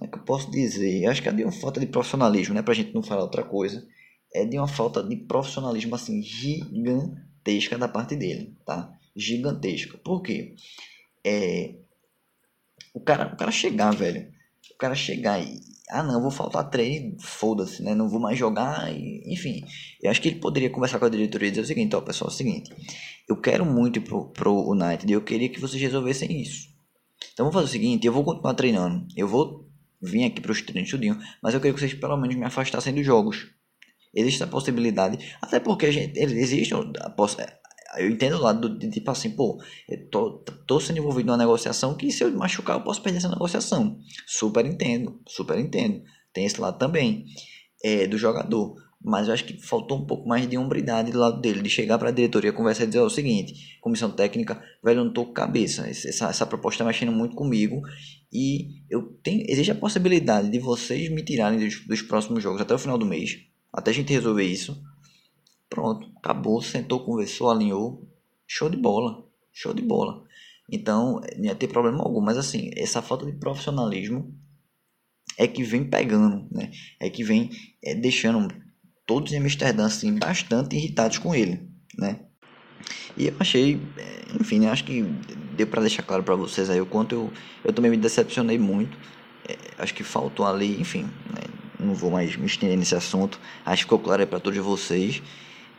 como 0.00 0.08
é 0.08 0.12
que 0.12 0.18
eu 0.18 0.24
posso 0.24 0.50
dizer? 0.50 1.06
Acho 1.06 1.22
que 1.22 1.28
é 1.28 1.32
de 1.32 1.44
uma 1.44 1.52
falta 1.52 1.78
de 1.78 1.84
profissionalismo, 1.84 2.54
né? 2.54 2.62
Pra 2.62 2.72
gente 2.72 2.94
não 2.94 3.02
falar 3.02 3.20
outra 3.20 3.42
coisa. 3.42 3.86
É 4.34 4.46
de 4.46 4.56
uma 4.56 4.66
falta 4.66 5.02
de 5.02 5.14
profissionalismo, 5.14 5.94
assim, 5.94 6.22
gigantesca 6.22 7.76
da 7.76 7.86
parte 7.86 8.16
dele, 8.16 8.56
tá? 8.64 8.90
Gigantesca. 9.14 9.98
Por 9.98 10.22
quê? 10.22 10.54
É... 11.22 11.74
O 12.94 13.00
cara, 13.00 13.34
o 13.34 13.36
cara 13.36 13.50
chegar, 13.50 13.94
velho. 13.94 14.32
O 14.72 14.78
cara 14.78 14.94
chegar 14.94 15.38
e... 15.38 15.60
Ah, 15.90 16.02
não, 16.02 16.22
vou 16.22 16.30
faltar 16.30 16.70
treino, 16.70 17.20
foda-se, 17.20 17.82
né? 17.82 17.94
Não 17.94 18.08
vou 18.08 18.20
mais 18.20 18.38
jogar, 18.38 18.90
e... 18.90 19.22
enfim. 19.26 19.62
Eu 20.02 20.10
acho 20.10 20.22
que 20.22 20.28
ele 20.28 20.40
poderia 20.40 20.70
conversar 20.70 20.98
com 20.98 21.04
a 21.04 21.10
diretoria 21.10 21.48
e 21.48 21.50
dizer 21.50 21.62
o 21.62 21.66
seguinte, 21.66 21.94
ó, 21.94 22.00
pessoal, 22.00 22.30
é 22.30 22.32
o 22.32 22.36
seguinte. 22.36 22.72
Eu 23.28 23.36
quero 23.36 23.66
muito 23.66 24.00
pro, 24.00 24.30
pro 24.30 24.70
United 24.70 25.10
e 25.10 25.14
eu 25.14 25.20
queria 25.20 25.50
que 25.50 25.60
vocês 25.60 25.82
resolvessem 25.82 26.40
isso. 26.40 26.70
Então 27.34 27.44
vamos 27.44 27.54
fazer 27.54 27.66
o 27.66 27.72
seguinte, 27.72 28.06
eu 28.06 28.12
vvou 28.14 28.24
continuar 28.24 28.54
treinando. 28.54 29.06
Eu 29.14 29.28
vou 29.28 29.69
vim 30.00 30.24
aqui 30.24 30.40
para 30.40 30.52
os 30.52 30.62
treinos 30.62 30.90
tudinho, 30.90 31.18
mas 31.42 31.54
eu 31.54 31.60
queria 31.60 31.74
que 31.74 31.80
vocês 31.80 31.94
pelo 31.94 32.16
menos 32.16 32.36
me 32.36 32.44
afastassem 32.44 32.94
dos 32.94 33.04
jogos. 33.04 33.48
Existe 34.14 34.42
a 34.42 34.46
possibilidade, 34.46 35.36
até 35.40 35.60
porque 35.60 35.86
a 35.86 35.90
gente, 35.92 36.18
existe 36.18 36.74
a 36.74 37.10
poss 37.10 37.36
eu 37.98 38.08
entendo 38.08 38.36
o 38.36 38.40
lado 38.40 38.78
de 38.78 38.88
tipo 38.88 39.10
assim, 39.10 39.30
pô, 39.30 39.60
eu 39.88 40.08
tô, 40.10 40.44
tô 40.66 40.78
sendo 40.78 40.98
envolvido 40.98 41.26
numa 41.26 41.36
negociação 41.36 41.96
que 41.96 42.10
se 42.12 42.22
eu 42.22 42.30
machucar 42.32 42.76
eu 42.76 42.84
posso 42.84 43.02
perder 43.02 43.18
essa 43.18 43.28
negociação. 43.28 43.98
Super 44.26 44.64
entendo, 44.64 45.20
super 45.26 45.58
entendo. 45.58 46.02
Tem 46.32 46.44
esse 46.44 46.60
lado 46.60 46.78
também 46.78 47.24
é, 47.82 48.06
do 48.06 48.16
jogador. 48.16 48.76
Mas 49.02 49.28
eu 49.28 49.34
acho 49.34 49.44
que 49.44 49.56
faltou 49.56 49.98
um 49.98 50.04
pouco 50.04 50.28
mais 50.28 50.46
de 50.46 50.58
hombridade 50.58 51.10
do 51.10 51.18
lado 51.18 51.40
dele, 51.40 51.62
de 51.62 51.70
chegar 51.70 51.98
para 51.98 52.10
a 52.10 52.12
diretoria, 52.12 52.52
conversar 52.52 52.84
e 52.84 52.86
dizer 52.88 53.00
o 53.00 53.08
seguinte: 53.08 53.78
comissão 53.80 54.10
técnica, 54.10 54.62
velho, 54.84 55.00
eu 55.00 55.04
não 55.06 55.12
tô 55.12 55.24
com 55.24 55.32
cabeça. 55.32 55.88
Essa, 55.88 56.28
essa 56.28 56.46
proposta 56.46 56.76
está 56.76 56.84
mexendo 56.84 57.12
muito 57.12 57.34
comigo 57.34 57.80
e 58.30 58.82
eu 58.90 59.02
tenho, 59.22 59.44
existe 59.48 59.70
a 59.70 59.74
possibilidade 59.74 60.50
de 60.50 60.58
vocês 60.58 61.08
me 61.10 61.22
tirarem 61.22 61.58
dos, 61.58 61.86
dos 61.86 62.02
próximos 62.02 62.42
jogos 62.42 62.60
até 62.60 62.74
o 62.74 62.78
final 62.78 62.98
do 62.98 63.06
mês, 63.06 63.38
até 63.72 63.90
a 63.90 63.94
gente 63.94 64.12
resolver 64.12 64.44
isso. 64.44 64.78
Pronto, 65.70 66.10
acabou, 66.16 66.60
sentou, 66.60 67.00
conversou, 67.04 67.50
alinhou. 67.50 68.06
Show 68.46 68.68
de 68.68 68.76
bola, 68.76 69.24
show 69.52 69.72
de 69.72 69.80
bola. 69.80 70.24
Então, 70.70 71.20
não 71.36 71.44
ia 71.44 71.54
ter 71.54 71.68
problema 71.68 72.02
algum, 72.02 72.20
mas 72.20 72.36
assim, 72.36 72.70
essa 72.76 73.00
falta 73.00 73.24
de 73.24 73.32
profissionalismo 73.32 74.36
é 75.38 75.46
que 75.46 75.62
vem 75.62 75.88
pegando, 75.88 76.48
né? 76.50 76.70
É 77.00 77.08
que 77.08 77.24
vem 77.24 77.50
é, 77.82 77.94
deixando 77.94 78.52
todos 79.06 79.32
em 79.32 79.38
Amsterdã 79.38 79.86
assim, 79.86 80.18
bastante 80.18 80.76
irritados 80.76 81.18
com 81.18 81.34
ele, 81.34 81.60
né? 81.96 82.20
E 83.16 83.26
eu 83.26 83.34
achei, 83.38 83.80
é, 83.96 84.22
enfim, 84.40 84.66
acho 84.66 84.84
que 84.84 85.02
deu 85.56 85.66
para 85.66 85.82
deixar 85.82 86.02
claro 86.02 86.22
para 86.22 86.34
vocês 86.34 86.70
aí 86.70 86.80
o 86.80 86.86
quanto 86.86 87.14
eu, 87.14 87.32
eu 87.64 87.72
também 87.72 87.90
me 87.90 87.96
decepcionei 87.96 88.58
muito. 88.58 88.96
É, 89.48 89.56
acho 89.78 89.92
que 89.94 90.02
faltou 90.02 90.46
ali, 90.46 90.80
enfim, 90.80 91.02
né? 91.02 91.42
não 91.78 91.94
vou 91.94 92.10
mais 92.10 92.36
me 92.36 92.46
estender 92.46 92.76
nesse 92.76 92.94
assunto. 92.94 93.40
Acho 93.64 93.78
que 93.78 93.84
ficou 93.84 93.98
claro 93.98 94.22
aí 94.22 94.26
para 94.26 94.40
todos 94.40 94.58
vocês. 94.58 95.22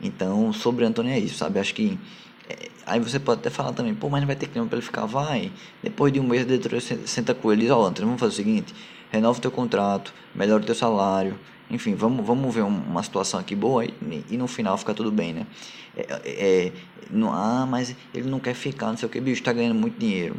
Então, 0.01 0.51
sobre 0.51 0.83
Antônio 0.83 1.11
é 1.11 1.19
isso, 1.19 1.35
sabe? 1.35 1.59
Acho 1.59 1.73
que 1.73 1.97
aí 2.85 2.99
você 2.99 3.19
pode 3.19 3.41
até 3.41 3.49
falar 3.49 3.73
também, 3.73 3.93
pô, 3.93 4.09
mas 4.09 4.21
não 4.21 4.27
vai 4.27 4.35
ter 4.35 4.47
clima 4.47 4.67
para 4.67 4.77
ele 4.77 4.85
ficar, 4.85 5.05
vai. 5.05 5.51
Depois 5.81 6.11
de 6.11 6.19
um 6.19 6.23
mês, 6.23 6.43
a 6.43 6.45
diretoria 6.45 6.79
senta 6.79 7.33
com 7.33 7.51
ele 7.51 7.61
e 7.61 7.65
diz, 7.65 7.71
ó, 7.71 7.85
Antônio, 7.85 8.07
vamos 8.07 8.19
fazer 8.19 8.33
o 8.33 8.35
seguinte, 8.35 8.73
renova 9.11 9.37
o 9.37 9.41
teu 9.41 9.51
contrato, 9.51 10.13
melhora 10.35 10.61
o 10.61 10.65
teu 10.65 10.75
salário, 10.75 11.37
enfim, 11.69 11.95
vamos, 11.95 12.25
vamos 12.25 12.53
ver 12.53 12.61
uma 12.61 13.01
situação 13.01 13.39
aqui 13.39 13.55
boa 13.55 13.85
e, 13.85 13.93
e 14.29 14.37
no 14.37 14.45
final 14.45 14.77
fica 14.77 14.93
tudo 14.93 15.09
bem, 15.09 15.33
né? 15.33 15.47
É, 15.95 16.01
é, 16.01 16.67
é 16.67 16.71
não, 17.09 17.33
ah, 17.33 17.65
mas 17.65 17.95
ele 18.13 18.29
não 18.29 18.39
quer 18.39 18.53
ficar, 18.53 18.87
não 18.87 18.97
sei 18.97 19.07
o 19.07 19.09
que, 19.09 19.19
bicho, 19.19 19.41
tá 19.43 19.53
ganhando 19.53 19.75
muito 19.75 19.97
dinheiro, 19.97 20.35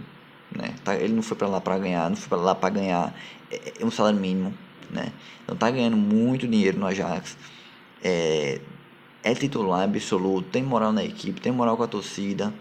né? 0.55 0.75
Tá, 0.85 0.95
ele 0.95 1.13
não 1.15 1.23
foi 1.23 1.37
para 1.37 1.49
lá 1.49 1.61
para 1.61 1.79
ganhar, 1.79 2.09
não 2.09 2.17
foi 2.17 2.29
para 2.29 2.39
lá 2.39 2.55
para 2.55 2.71
ganhar 2.71 3.15
é, 3.51 3.73
é, 3.81 3.85
um 3.85 3.91
salário 3.91 4.19
mínimo, 4.19 4.53
né? 4.91 5.13
Então 5.43 5.57
tá 5.57 5.71
ganhando 5.71 5.97
muito 5.97 6.47
dinheiro 6.47 6.79
no 6.79 6.87
Ajax, 6.87 7.37
é, 8.05 8.61
é 9.23 9.35
titular 9.35 9.83
absoluto, 9.83 10.49
tem 10.51 10.63
moral 10.63 10.93
na 10.93 11.05
equipe, 11.05 11.41
tem 11.41 11.53
moral 11.53 11.77
com 11.77 11.83
a 11.83 11.89
torcida, 11.89 12.53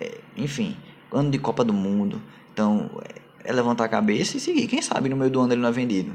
é, 0.00 0.18
enfim, 0.36 0.76
ano 1.12 1.30
de 1.30 1.38
Copa 1.38 1.64
do 1.64 1.72
Mundo, 1.72 2.20
então 2.52 2.90
é, 3.44 3.50
é 3.50 3.52
levantar 3.52 3.84
a 3.84 3.88
cabeça 3.88 4.36
e 4.36 4.40
seguir, 4.40 4.66
quem 4.66 4.82
sabe 4.82 5.08
no 5.08 5.16
meio 5.16 5.30
do 5.30 5.40
ano 5.40 5.52
ele 5.52 5.60
não 5.60 5.68
é 5.68 5.72
vendido. 5.72 6.12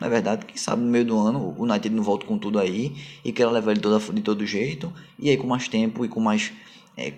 Na 0.00 0.08
verdade, 0.08 0.46
quem 0.46 0.56
sabe 0.56 0.82
no 0.82 0.88
meio 0.90 1.04
do 1.04 1.18
ano 1.18 1.54
o 1.58 1.62
United 1.62 1.94
não 1.94 2.02
volta 2.02 2.24
com 2.24 2.38
tudo 2.38 2.58
aí 2.58 2.96
e 3.22 3.32
quer 3.32 3.46
levar 3.46 3.72
ele 3.72 3.80
toda, 3.80 3.98
de 4.12 4.22
todo 4.22 4.46
jeito. 4.46 4.90
E 5.18 5.28
aí 5.28 5.36
com 5.36 5.46
mais 5.46 5.68
tempo 5.68 6.02
e 6.06 6.08
com 6.08 6.18
mais 6.18 6.52
é, 6.96 7.12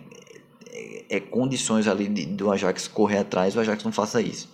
é, 0.68 1.04
é, 1.08 1.20
condições 1.20 1.86
ali 1.86 2.08
de, 2.08 2.26
do 2.26 2.50
Ajax 2.50 2.88
correr 2.88 3.18
atrás, 3.18 3.54
o 3.54 3.60
Ajax 3.60 3.84
não 3.84 3.92
faça 3.92 4.20
isso. 4.20 4.48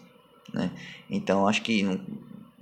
Né? 0.53 0.71
Então 1.09 1.49
acho 1.49 1.63
que 1.63 1.83
no, 1.83 1.95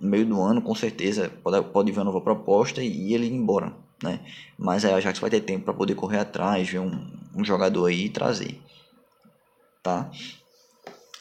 no 0.01 0.09
meio 0.09 0.25
do 0.25 0.41
ano 0.41 0.63
com 0.63 0.75
certeza 0.75 1.33
pode, 1.43 1.61
pode 1.71 1.91
vir 1.91 1.99
uma 1.99 2.05
nova 2.05 2.21
proposta 2.21 2.81
e, 2.81 3.09
e 3.09 3.15
ele 3.15 3.27
ir 3.27 3.33
embora. 3.33 3.75
Né? 4.03 4.21
Mas 4.59 4.85
aí 4.85 4.93
o 4.93 4.97
Ajax 4.97 5.19
vai 5.19 5.31
ter 5.31 5.41
tempo 5.41 5.65
para 5.65 5.75
poder 5.75 5.95
correr 5.95 6.19
atrás, 6.19 6.69
ver 6.69 6.81
um, 6.81 7.11
um 7.35 7.45
jogador 7.45 7.87
aí 7.87 8.07
e 8.07 8.11
trazer. 8.11 8.61
Tá? 9.83 10.11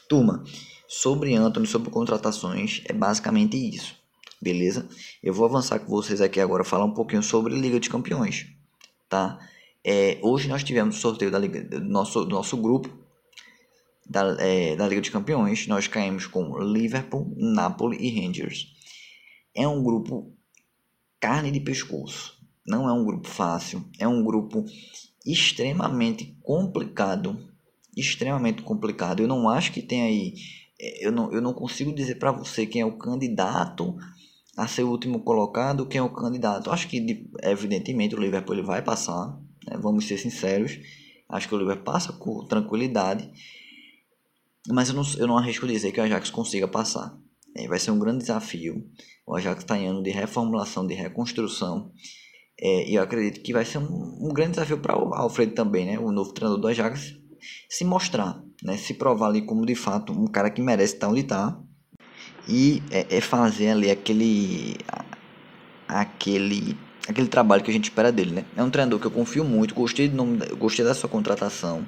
Turma, 0.08 0.44
sobre 0.86 1.34
Anthony, 1.34 1.66
sobre 1.66 1.90
contratações, 1.90 2.82
é 2.86 2.92
basicamente 2.92 3.56
isso 3.56 3.96
beleza? 4.40 4.88
Eu 5.22 5.32
vou 5.32 5.46
avançar 5.46 5.80
com 5.80 5.90
vocês 5.90 6.20
aqui 6.20 6.40
agora, 6.40 6.64
falar 6.64 6.84
um 6.84 6.94
pouquinho 6.94 7.22
sobre 7.22 7.54
Liga 7.54 7.80
de 7.80 7.88
Campeões, 7.88 8.46
tá? 9.08 9.38
É, 9.84 10.18
hoje 10.22 10.48
nós 10.48 10.64
tivemos 10.64 10.96
o 10.96 11.00
sorteio 11.00 11.30
da 11.30 11.38
Liga, 11.38 11.62
do 11.62 11.80
nosso, 11.80 12.24
do 12.24 12.30
nosso 12.30 12.56
grupo 12.56 12.88
da, 14.08 14.36
é, 14.40 14.76
da 14.76 14.86
Liga 14.86 15.00
de 15.00 15.10
Campeões, 15.10 15.66
nós 15.66 15.86
caímos 15.86 16.26
com 16.26 16.58
Liverpool, 16.58 17.32
Napoli 17.36 17.96
e 18.00 18.20
Rangers. 18.20 18.72
É 19.54 19.66
um 19.66 19.82
grupo 19.82 20.32
carne 21.20 21.50
de 21.50 21.60
pescoço, 21.60 22.35
não 22.66 22.88
é 22.88 22.92
um 22.92 23.04
grupo 23.04 23.28
fácil, 23.28 23.84
é 23.98 24.06
um 24.06 24.24
grupo 24.24 24.64
extremamente 25.24 26.36
complicado, 26.42 27.38
extremamente 27.96 28.62
complicado. 28.62 29.20
Eu 29.20 29.28
não 29.28 29.48
acho 29.48 29.72
que 29.72 29.82
tem 29.82 30.02
aí 30.02 30.34
é, 30.78 31.06
eu 31.06 31.10
não, 31.10 31.32
eu 31.32 31.40
não 31.40 31.52
consigo 31.52 31.92
dizer 31.92 32.16
para 32.16 32.30
você 32.30 32.66
quem 32.66 32.82
é 32.82 32.86
o 32.86 32.98
candidato 32.98 33.96
a 34.56 34.66
ser 34.66 34.84
o 34.84 34.90
último 34.90 35.20
colocado, 35.20 35.86
quem 35.86 35.98
é 35.98 36.02
o 36.02 36.12
candidato. 36.12 36.70
Acho 36.70 36.88
que, 36.88 37.28
evidentemente, 37.42 38.14
o 38.14 38.20
Liverpool 38.20 38.62
vai 38.62 38.82
passar, 38.82 39.38
né? 39.66 39.76
vamos 39.78 40.06
ser 40.06 40.18
sinceros. 40.18 40.78
Acho 41.28 41.48
que 41.48 41.54
o 41.54 41.58
Liverpool 41.58 41.84
passa 41.84 42.12
com 42.12 42.44
tranquilidade, 42.46 43.28
mas 44.68 44.88
eu 44.88 44.94
não, 44.94 45.02
eu 45.18 45.26
não 45.26 45.38
arrisco 45.38 45.66
dizer 45.66 45.92
que 45.92 46.00
o 46.00 46.02
Ajax 46.02 46.30
consiga 46.30 46.68
passar. 46.68 47.18
É, 47.54 47.66
vai 47.66 47.78
ser 47.78 47.90
um 47.90 47.98
grande 47.98 48.18
desafio. 48.18 48.86
O 49.26 49.34
Ajax 49.34 49.62
está 49.62 49.78
em 49.78 49.86
ano 49.86 50.02
de 50.02 50.10
reformulação, 50.10 50.86
de 50.86 50.94
reconstrução. 50.94 51.90
É, 52.60 52.88
e 52.88 52.94
eu 52.94 53.02
acredito 53.02 53.42
que 53.42 53.52
vai 53.52 53.64
ser 53.64 53.78
um, 53.78 54.18
um 54.20 54.32
grande 54.32 54.52
desafio 54.52 54.78
para 54.78 54.96
o 54.96 55.14
Alfredo 55.14 55.52
também, 55.52 55.84
né? 55.84 55.98
o 55.98 56.10
novo 56.10 56.32
treinador 56.32 56.60
do 56.60 56.68
Ajax, 56.68 57.14
se 57.68 57.84
mostrar, 57.84 58.42
né? 58.62 58.76
se 58.76 58.94
provar 58.94 59.28
ali 59.28 59.42
como 59.42 59.66
de 59.66 59.74
fato 59.74 60.12
um 60.12 60.26
cara 60.26 60.50
que 60.50 60.62
merece 60.62 60.94
estar 60.94 61.08
onde 61.08 61.20
está 61.20 61.58
e 62.48 62.82
é, 62.90 63.16
é 63.16 63.20
fazer 63.20 63.70
ali 63.70 63.90
aquele 63.90 64.76
aquele 65.88 66.76
aquele 67.08 67.28
trabalho 67.28 67.62
que 67.62 67.70
a 67.70 67.74
gente 67.74 67.84
espera 67.84 68.10
dele, 68.10 68.32
né? 68.32 68.44
É 68.56 68.62
um 68.62 68.70
treinador 68.70 68.98
que 68.98 69.06
eu 69.06 69.10
confio 69.10 69.44
muito, 69.44 69.74
gostei 69.74 70.08
do 70.08 70.16
nome, 70.16 70.38
gostei 70.58 70.84
da 70.84 70.94
sua 70.94 71.08
contratação. 71.08 71.86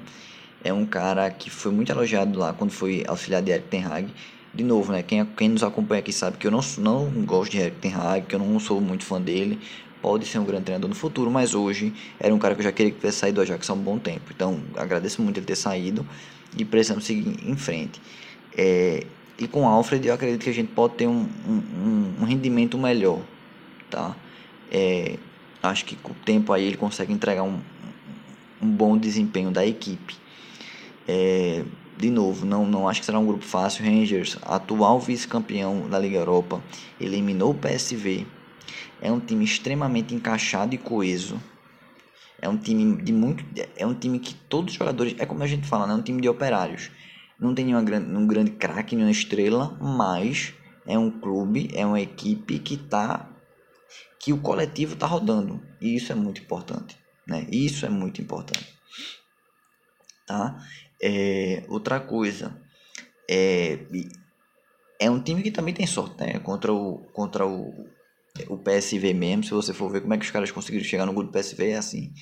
É 0.63 0.73
um 0.73 0.85
cara 0.85 1.29
que 1.31 1.49
foi 1.49 1.71
muito 1.71 1.91
elogiado 1.91 2.37
lá 2.37 2.53
quando 2.53 2.71
foi 2.71 3.03
auxiliar 3.07 3.41
de 3.41 3.51
Eric 3.51 3.67
Ten 3.69 3.85
Hag. 3.85 4.13
De 4.53 4.63
novo, 4.63 4.91
né? 4.91 5.03
Quem, 5.03 5.25
quem 5.25 5.49
nos 5.49 5.63
acompanha 5.63 5.99
aqui 5.99 6.11
sabe 6.11 6.37
que 6.37 6.47
eu 6.47 6.51
não, 6.51 6.61
não 6.77 7.23
gosto 7.23 7.51
de 7.51 7.59
Eric 7.59 7.77
Ten 7.77 7.93
Hag, 7.93 8.25
que 8.25 8.35
eu 8.35 8.39
não 8.39 8.59
sou 8.59 8.81
muito 8.81 9.05
fã 9.05 9.21
dele. 9.21 9.59
Pode 10.01 10.25
ser 10.25 10.39
um 10.39 10.45
grande 10.45 10.63
treinador 10.63 10.89
no 10.89 10.95
futuro, 10.95 11.29
mas 11.29 11.53
hoje 11.53 11.93
era 12.19 12.33
um 12.33 12.39
cara 12.39 12.55
que 12.55 12.61
eu 12.61 12.63
já 12.63 12.71
queria 12.71 12.91
que 12.91 12.97
tivesse 12.97 13.17
saído 13.17 13.35
do 13.35 13.41
Ajax 13.41 13.69
há 13.69 13.73
um 13.73 13.77
bom 13.77 13.99
tempo. 13.99 14.31
Então, 14.33 14.59
agradeço 14.75 15.21
muito 15.21 15.37
ele 15.37 15.45
ter 15.45 15.55
saído 15.55 16.07
e 16.57 16.63
precisamos 16.63 17.05
seguir 17.05 17.37
em 17.45 17.55
frente. 17.57 18.01
É, 18.57 19.05
e 19.37 19.47
com 19.47 19.67
Alfred 19.67 20.07
eu 20.07 20.13
acredito 20.13 20.43
que 20.43 20.49
a 20.49 20.53
gente 20.53 20.71
pode 20.71 20.95
ter 20.95 21.07
um, 21.07 21.27
um, 21.47 22.13
um 22.21 22.23
rendimento 22.25 22.77
melhor, 22.77 23.21
tá? 23.89 24.15
É, 24.71 25.17
acho 25.61 25.85
que 25.85 25.95
com 25.95 26.11
o 26.11 26.15
tempo 26.25 26.53
aí 26.53 26.65
ele 26.65 26.77
consegue 26.77 27.11
entregar 27.11 27.43
um, 27.43 27.59
um 28.61 28.69
bom 28.69 28.97
desempenho 28.97 29.51
da 29.51 29.65
equipe. 29.65 30.15
É, 31.07 31.63
de 31.97 32.09
novo, 32.09 32.45
não, 32.45 32.65
não 32.65 32.87
acho 32.87 33.01
que 33.01 33.05
será 33.05 33.19
um 33.19 33.25
grupo 33.25 33.43
fácil. 33.43 33.83
Rangers, 33.83 34.37
atual 34.43 34.99
vice-campeão 34.99 35.89
da 35.89 35.99
Liga 35.99 36.17
Europa, 36.17 36.61
eliminou 36.99 37.51
o 37.51 37.55
PSV. 37.55 38.25
É 39.01 39.11
um 39.11 39.19
time 39.19 39.45
extremamente 39.45 40.13
encaixado 40.13 40.75
e 40.75 40.77
coeso. 40.77 41.41
É 42.41 42.47
um 42.47 42.57
time 42.57 43.01
de 43.01 43.11
muito. 43.11 43.43
É 43.75 43.85
um 43.85 43.93
time 43.93 44.19
que 44.19 44.33
todos 44.33 44.73
os 44.73 44.77
jogadores. 44.77 45.15
É 45.19 45.25
como 45.25 45.43
a 45.43 45.47
gente 45.47 45.67
fala, 45.67 45.85
né? 45.87 45.93
É 45.93 45.95
um 45.97 46.01
time 46.01 46.21
de 46.21 46.29
operários. 46.29 46.89
Não 47.39 47.53
tem 47.53 47.65
nenhuma, 47.65 47.83
um 48.19 48.27
grande 48.27 48.51
craque, 48.51 48.95
nenhuma 48.95 49.11
estrela, 49.11 49.77
mas 49.79 50.53
é 50.85 50.97
um 50.97 51.09
clube, 51.09 51.69
é 51.73 51.85
uma 51.85 52.01
equipe 52.01 52.59
que 52.59 52.75
tá 52.75 53.29
que 54.19 54.33
o 54.33 54.41
coletivo 54.41 54.95
tá 54.95 55.07
rodando. 55.07 55.61
E 55.79 55.95
isso 55.95 56.11
é 56.11 56.15
muito 56.15 56.41
importante, 56.41 56.97
né? 57.25 57.47
Isso 57.49 57.85
é 57.85 57.89
muito 57.89 58.21
importante. 58.21 58.77
Tá? 60.25 60.61
É, 61.01 61.63
outra 61.69 61.99
coisa, 61.99 62.59
é, 63.29 63.79
é 64.99 65.09
um 65.09 65.21
time 65.21 65.41
que 65.41 65.51
também 65.51 65.73
tem 65.73 65.87
sorte, 65.87 66.19
né? 66.19 66.39
Contra 66.39 66.73
o 66.73 66.99
contra 67.13 67.47
o, 67.47 67.87
o 68.47 68.57
PSV 68.57 69.13
mesmo, 69.13 69.43
se 69.43 69.51
você 69.51 69.73
for 69.73 69.91
ver 69.91 70.01
como 70.01 70.13
é 70.13 70.17
que 70.17 70.25
os 70.25 70.31
caras 70.31 70.51
conseguiram 70.51 70.85
chegar 70.85 71.05
no 71.05 71.13
gol 71.13 71.23
do 71.23 71.31
PSV, 71.31 71.69
é 71.69 71.77
assim, 71.77 72.13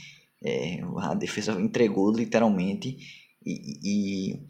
é, 0.43 0.79
a 0.97 1.13
defesa 1.13 1.59
entregou 1.59 2.11
literalmente 2.11 2.97
e, 3.45 3.79
e 3.83 4.47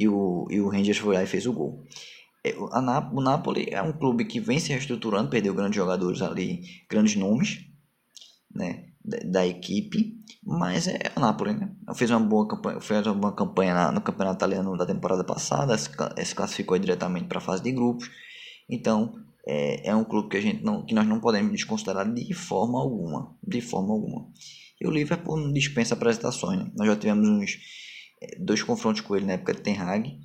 e 0.00 0.08
o, 0.08 0.46
e 0.50 0.58
o 0.60 0.68
Rangers 0.68 0.96
foi 0.96 1.14
lá 1.14 1.22
e 1.22 1.26
fez 1.26 1.46
o 1.46 1.52
gol. 1.52 1.84
É, 2.42 2.54
a, 2.72 3.10
o 3.12 3.20
Napoli 3.20 3.68
é 3.70 3.82
um 3.82 3.92
clube 3.92 4.24
que 4.24 4.40
vem 4.40 4.58
se 4.58 4.70
reestruturando, 4.70 5.28
perdeu 5.28 5.52
grandes 5.52 5.76
jogadores 5.76 6.22
ali, 6.22 6.62
grandes 6.88 7.16
nomes 7.16 7.66
né, 8.50 8.86
da, 9.04 9.18
da 9.18 9.46
equipe, 9.46 10.18
mas 10.42 10.88
é 10.88 11.12
o 11.14 11.20
Napoli, 11.20 11.52
né? 11.52 11.70
Fez 11.94 12.10
uma 12.10 12.20
boa 12.20 12.48
campanha, 12.48 12.80
fez 12.80 13.06
uma 13.06 13.14
boa 13.14 13.34
campanha 13.34 13.74
na, 13.74 13.92
no 13.92 14.00
campeonato 14.00 14.38
italiano 14.38 14.74
da 14.74 14.86
temporada 14.86 15.22
passada, 15.22 15.76
se, 15.76 15.90
se 16.24 16.34
classificou 16.34 16.78
diretamente 16.78 17.26
para 17.26 17.36
a 17.36 17.42
fase 17.42 17.62
de 17.62 17.70
grupos. 17.70 18.10
Então, 18.70 19.22
é, 19.52 19.88
é 19.88 19.96
um 19.96 20.04
clube 20.04 20.28
que 20.28 20.36
a 20.36 20.40
gente 20.40 20.62
não, 20.62 20.86
que 20.86 20.94
nós 20.94 21.04
não 21.04 21.18
podemos 21.18 21.50
desconsiderar 21.50 22.08
de 22.14 22.32
forma 22.32 22.80
alguma, 22.80 23.36
de 23.44 23.60
forma 23.60 23.92
alguma. 23.92 24.28
E 24.80 24.86
o 24.86 24.90
Liverpool 24.92 25.36
não 25.36 25.52
dispensa 25.52 25.94
apresentações. 25.94 26.60
Né? 26.60 26.70
Nós 26.76 26.86
já 26.86 26.96
tivemos 26.96 27.28
uns 27.28 27.58
dois 28.38 28.62
confrontos 28.62 29.00
com 29.00 29.16
ele 29.16 29.26
na 29.26 29.32
época 29.32 29.52
de 29.52 29.60
Ten 29.60 29.76
Hag, 29.76 30.20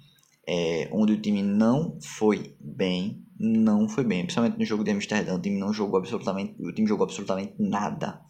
é, 0.48 0.90
onde 0.92 1.14
o 1.14 1.20
time 1.20 1.42
não 1.42 2.00
foi 2.00 2.56
bem, 2.60 3.26
não 3.40 3.90
foi 3.90 4.04
bem, 4.04 4.22
principalmente 4.22 4.60
no 4.60 4.66
jogo 4.66 4.84
de 4.84 4.92
Amsterdã, 4.92 5.34
o 5.34 5.42
time 5.42 5.58
não 5.58 5.74
jogou 5.74 5.98
absolutamente, 5.98 6.62
o 6.62 6.72
time 6.72 6.88
jogou 6.88 7.06
absolutamente 7.06 7.56
nada, 7.58 8.22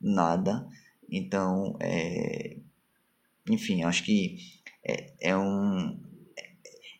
nada. 0.00 0.66
Então, 1.08 1.76
é, 1.80 2.56
enfim, 3.48 3.84
acho 3.84 4.02
que 4.02 4.36
é, 4.84 5.14
é 5.20 5.36
um 5.36 6.03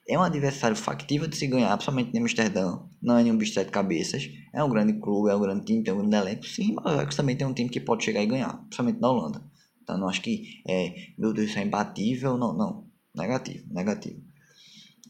é 0.07 0.19
um 0.19 0.23
adversário 0.23 0.77
factível 0.77 1.27
de 1.27 1.37
se 1.37 1.47
ganhar, 1.47 1.75
principalmente 1.77 2.15
em 2.15 2.21
Amsterdã. 2.21 2.79
Não 3.01 3.17
é 3.17 3.23
nenhum 3.23 3.37
bicho 3.37 3.59
de 3.59 3.71
cabeças. 3.71 4.29
É 4.53 4.63
um 4.63 4.69
grande 4.69 4.95
clube, 4.95 5.31
é 5.31 5.37
um 5.37 5.41
grande 5.41 5.65
time, 5.65 5.83
tem 5.83 5.95
um 5.95 5.99
grande 5.99 6.17
elenco. 6.17 6.47
Sim, 6.47 6.77
mas 6.83 7.17
também 7.17 7.37
tem 7.37 7.47
um 7.47 7.55
time 7.55 7.71
que 7.71 7.81
pode 7.81 8.05
chegar 8.05 8.23
e 8.23 8.27
ganhar, 8.27 8.55
principalmente 8.65 9.01
na 9.01 9.11
Holanda. 9.11 9.43
Então 9.83 9.99
não 9.99 10.09
acho 10.09 10.21
que 10.21 10.63
é, 10.69 11.13
meu 11.19 11.33
Deus, 11.33 11.51
isso 11.51 11.59
é 11.59 11.63
imbatível, 11.63 12.37
não, 12.37 12.53
não. 12.53 12.87
Negativo, 13.15 13.73
negativo. 13.73 14.21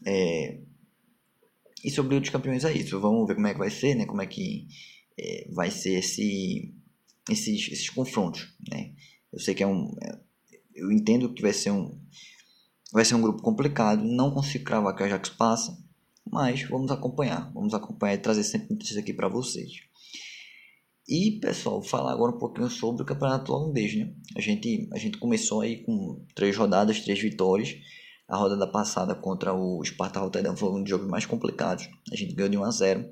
É, 0.05 0.59
e 1.83 1.91
sobre 1.91 2.15
os 2.15 2.29
campeões 2.29 2.63
é 2.63 2.73
isso. 2.73 2.99
Vamos 2.99 3.27
ver 3.27 3.35
como 3.35 3.47
é 3.47 3.53
que 3.53 3.59
vai 3.59 3.69
ser, 3.69 3.95
né? 3.95 4.05
Como 4.05 4.21
é 4.21 4.27
que 4.27 4.67
é, 5.19 5.47
vai 5.51 5.71
ser 5.71 5.99
esse, 5.99 6.73
esses, 7.29 7.71
esses 7.71 7.89
confrontos, 7.89 8.53
né? 8.69 8.93
Eu 9.31 9.39
sei 9.39 9.53
que 9.53 9.63
é 9.63 9.67
um, 9.67 9.93
é, 10.01 10.19
eu 10.73 10.91
entendo 10.91 11.33
que 11.33 11.41
vai 11.41 11.53
ser 11.53 11.71
um, 11.71 11.99
vai 12.91 13.05
ser 13.05 13.15
um 13.15 13.21
grupo 13.21 13.41
complicado. 13.41 14.03
Não 14.03 14.31
consigo 14.31 14.65
cravar 14.65 14.95
que 14.95 15.03
o 15.03 15.05
Ajax 15.05 15.29
passa, 15.29 15.77
mas 16.29 16.63
vamos 16.63 16.91
acompanhar, 16.91 17.51
vamos 17.53 17.73
acompanhar 17.73 18.15
e 18.15 18.19
trazer 18.19 18.43
sempre 18.43 18.73
notícias 18.73 18.97
aqui 18.97 19.13
para 19.13 19.27
vocês. 19.27 19.71
E, 21.07 21.39
pessoal, 21.39 21.83
falar 21.83 22.13
agora 22.13 22.35
um 22.35 22.39
pouquinho 22.39 22.69
sobre 22.69 23.03
o 23.03 23.05
campeonato 23.05 23.53
holandês, 23.53 23.95
né? 23.95 24.11
A 24.35 24.41
gente, 24.41 24.89
a 24.91 24.97
gente 24.97 25.19
começou 25.19 25.61
aí 25.61 25.83
com 25.83 26.25
três 26.33 26.57
rodadas, 26.57 26.99
três 26.99 27.19
vitórias. 27.19 27.75
A 28.27 28.35
rodada 28.37 28.65
passada 28.65 29.13
contra 29.13 29.53
o 29.53 29.83
Sparta 29.85 30.19
Rotterdam 30.19 30.57
foi 30.57 30.69
um 30.69 30.81
dos 30.81 30.89
jogos 30.89 31.07
mais 31.07 31.27
complicados. 31.27 31.87
A 32.11 32.15
gente 32.15 32.33
ganhou 32.33 32.49
de 32.49 32.57
1 32.57 32.63
a 32.63 32.71
0, 32.71 33.09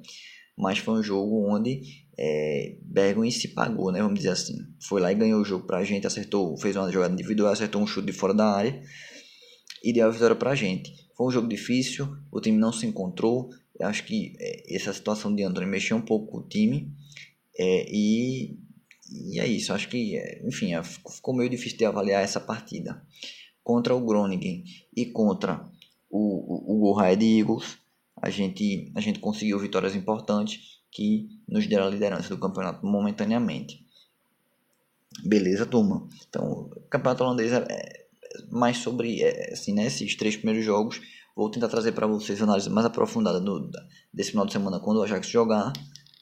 mas 0.58 0.80
foi 0.80 0.96
um 0.96 1.04
jogo 1.04 1.48
onde 1.48 1.82
é, 2.18 2.78
Bergen 2.82 3.30
se 3.30 3.50
pagou, 3.50 3.92
né? 3.92 4.02
Vamos 4.02 4.16
dizer 4.16 4.30
assim. 4.30 4.58
Foi 4.88 5.00
lá 5.00 5.12
e 5.12 5.16
ganhou 5.16 5.40
o 5.40 5.46
jogo 5.46 5.68
pra 5.68 5.84
gente, 5.84 6.08
acertou, 6.08 6.58
fez 6.58 6.76
uma 6.76 6.92
jogada 6.92 7.14
individual, 7.14 7.54
acertou 7.54 7.80
um 7.80 7.86
chute 7.86 8.08
de 8.08 8.14
fora 8.14 8.34
da 8.34 8.48
área 8.48 8.82
e 9.84 9.92
deu 9.92 10.08
a 10.08 10.10
vitória 10.10 10.36
pra 10.36 10.56
gente. 10.56 11.10
Foi 11.16 11.28
um 11.28 11.32
jogo 11.32 11.48
difícil, 11.48 12.16
o 12.32 12.40
time 12.40 12.58
não 12.58 12.72
se 12.72 12.86
encontrou. 12.86 13.50
Acho 13.82 14.06
que 14.06 14.36
é, 14.40 14.76
essa 14.76 14.94
situação 14.94 15.36
de 15.36 15.44
Antônio 15.44 15.68
mexeu 15.68 15.98
um 15.98 16.02
pouco 16.02 16.32
com 16.32 16.38
o 16.38 16.48
time. 16.48 16.92
É, 17.58 17.86
e, 17.90 18.58
e 19.12 19.40
é 19.40 19.48
isso. 19.48 19.74
Acho 19.74 19.90
que, 19.90 20.18
é, 20.18 20.42
enfim, 20.48 20.74
é, 20.74 20.82
ficou 20.84 21.36
meio 21.36 21.50
difícil 21.50 21.78
de 21.78 21.86
avaliar 21.86 22.24
essa 22.24 22.40
partida. 22.40 23.06
Contra 23.64 23.94
o 23.94 24.06
Groningen 24.06 24.64
e 24.96 25.06
contra 25.06 25.70
o, 26.10 26.92
o, 26.92 26.94
o 26.94 27.02
Eagles, 27.02 27.78
a 28.22 28.30
gente, 28.30 28.92
a 28.96 29.02
gente 29.02 29.20
conseguiu 29.20 29.60
vitórias 29.60 29.96
importantes 29.96 30.82
que 30.92 31.28
nos 31.48 31.68
deram 31.68 31.88
a 31.88 31.90
liderança 31.90 32.30
do 32.30 32.40
campeonato 32.40 32.86
momentaneamente. 32.86 33.84
Beleza, 35.26 35.66
turma? 35.66 36.08
Então, 36.28 36.70
o 36.76 36.82
campeonato 36.90 37.24
holandês 37.24 37.52
é 37.52 38.03
mais 38.52 38.78
sobre 38.78 39.22
é, 39.22 39.54
assim, 39.54 39.74
né, 39.74 39.88
esses 39.88 40.16
três 40.16 40.36
primeiros 40.36 40.66
jogos. 40.66 41.02
Vou 41.36 41.50
tentar 41.50 41.68
trazer 41.68 41.94
para 41.94 42.06
vocês 42.06 42.42
análise 42.42 42.70
mais 42.70 42.86
aprofundada 42.86 43.40
do, 43.40 43.70
desse 44.14 44.32
final 44.32 44.46
de 44.46 44.54
semana 44.54 44.80
quando 44.80 44.98
o 44.98 45.04
Ajax 45.04 45.28
jogar. 45.28 45.74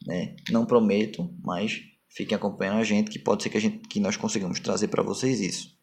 Né? 0.06 0.36
Não 0.50 0.66
prometo, 0.66 1.30
mas 1.44 1.82
fiquem 2.10 2.36
acompanhando 2.36 2.80
a 2.80 2.84
gente 2.84 3.10
que 3.12 3.20
pode 3.20 3.44
ser 3.44 3.50
que, 3.50 3.58
a 3.58 3.62
gente, 3.62 3.80
que 3.88 4.00
nós 4.00 4.16
consigamos 4.16 4.60
trazer 4.60 4.88
para 4.88 5.04
vocês 5.04 5.42
isso. 5.42 5.76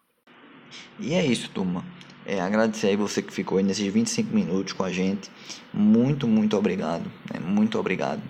E 0.99 1.15
é 1.15 1.25
isso, 1.25 1.51
turma. 1.51 1.85
É, 2.27 2.41
agradecer 2.41 2.89
aí 2.89 2.97
você 2.97 3.23
que 3.23 3.33
ficou 3.33 3.59
aí 3.59 3.65
nesses 3.65 3.91
25 3.91 4.35
minutos 4.35 4.73
com 4.73 4.85
a 4.85 4.93
gente. 4.93 5.31
Muito, 5.73 6.27
muito 6.29 6.57
obrigado. 6.57 7.11
Né? 7.33 7.41
Muito 7.41 7.79
obrigado. 7.79 8.23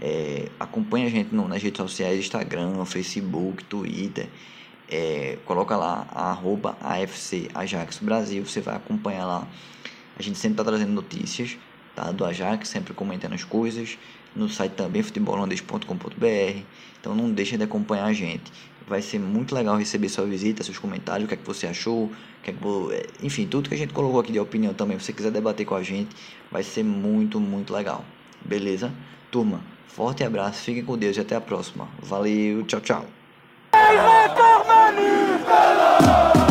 É, 0.00 0.48
acompanhe 0.58 1.06
a 1.06 1.08
gente 1.10 1.34
no, 1.34 1.46
nas 1.46 1.62
redes 1.62 1.78
sociais, 1.78 2.18
Instagram, 2.18 2.84
Facebook, 2.84 3.64
Twitter. 3.64 4.28
É, 4.90 5.38
coloca 5.44 5.76
lá 5.76 6.06
arroba 6.12 6.76
AFC 6.80 7.48
Ajax 7.54 7.98
Brasil, 7.98 8.44
você 8.44 8.60
vai 8.60 8.76
acompanhar 8.76 9.26
lá. 9.26 9.46
A 10.18 10.22
gente 10.22 10.38
sempre 10.38 10.54
está 10.54 10.64
trazendo 10.64 10.92
notícias 10.92 11.56
tá, 11.94 12.10
do 12.10 12.24
Ajax, 12.24 12.68
sempre 12.68 12.94
comentando 12.94 13.34
as 13.34 13.44
coisas 13.44 13.98
no 14.34 14.48
site 14.48 14.72
também 14.72 15.02
futebolholandês.com.br. 15.02 16.62
Então 17.00 17.14
não 17.14 17.30
deixe 17.30 17.56
de 17.56 17.64
acompanhar 17.64 18.06
a 18.06 18.12
gente. 18.12 18.50
Vai 18.86 19.02
ser 19.02 19.18
muito 19.18 19.54
legal 19.54 19.76
receber 19.76 20.08
sua 20.08 20.24
visita, 20.24 20.62
seus 20.64 20.78
comentários, 20.78 21.26
o 21.26 21.28
que 21.28 21.34
é 21.34 21.36
que 21.36 21.46
você 21.46 21.66
achou, 21.66 22.10
que 22.42 22.50
é 22.50 22.52
que, 22.54 22.94
é, 22.94 23.06
enfim, 23.22 23.46
tudo 23.46 23.68
que 23.68 23.74
a 23.74 23.78
gente 23.78 23.92
colocou 23.92 24.20
aqui 24.20 24.32
de 24.32 24.40
opinião 24.40 24.72
também, 24.72 24.98
se 24.98 25.06
você 25.06 25.12
quiser 25.12 25.30
debater 25.30 25.66
com 25.66 25.74
a 25.74 25.82
gente, 25.82 26.16
vai 26.50 26.62
ser 26.62 26.84
muito, 26.84 27.38
muito 27.38 27.72
legal. 27.72 28.02
Beleza? 28.42 28.90
Turma, 29.30 29.60
forte 29.86 30.24
abraço, 30.24 30.62
fiquem 30.62 30.84
com 30.84 30.96
Deus 30.96 31.16
e 31.18 31.20
até 31.20 31.36
a 31.36 31.40
próxima. 31.40 31.86
Valeu, 32.00 32.62
tchau, 32.64 32.80
tchau. 32.80 33.17
El 33.78 33.96
Record 34.08 34.62
Manu 34.68 36.47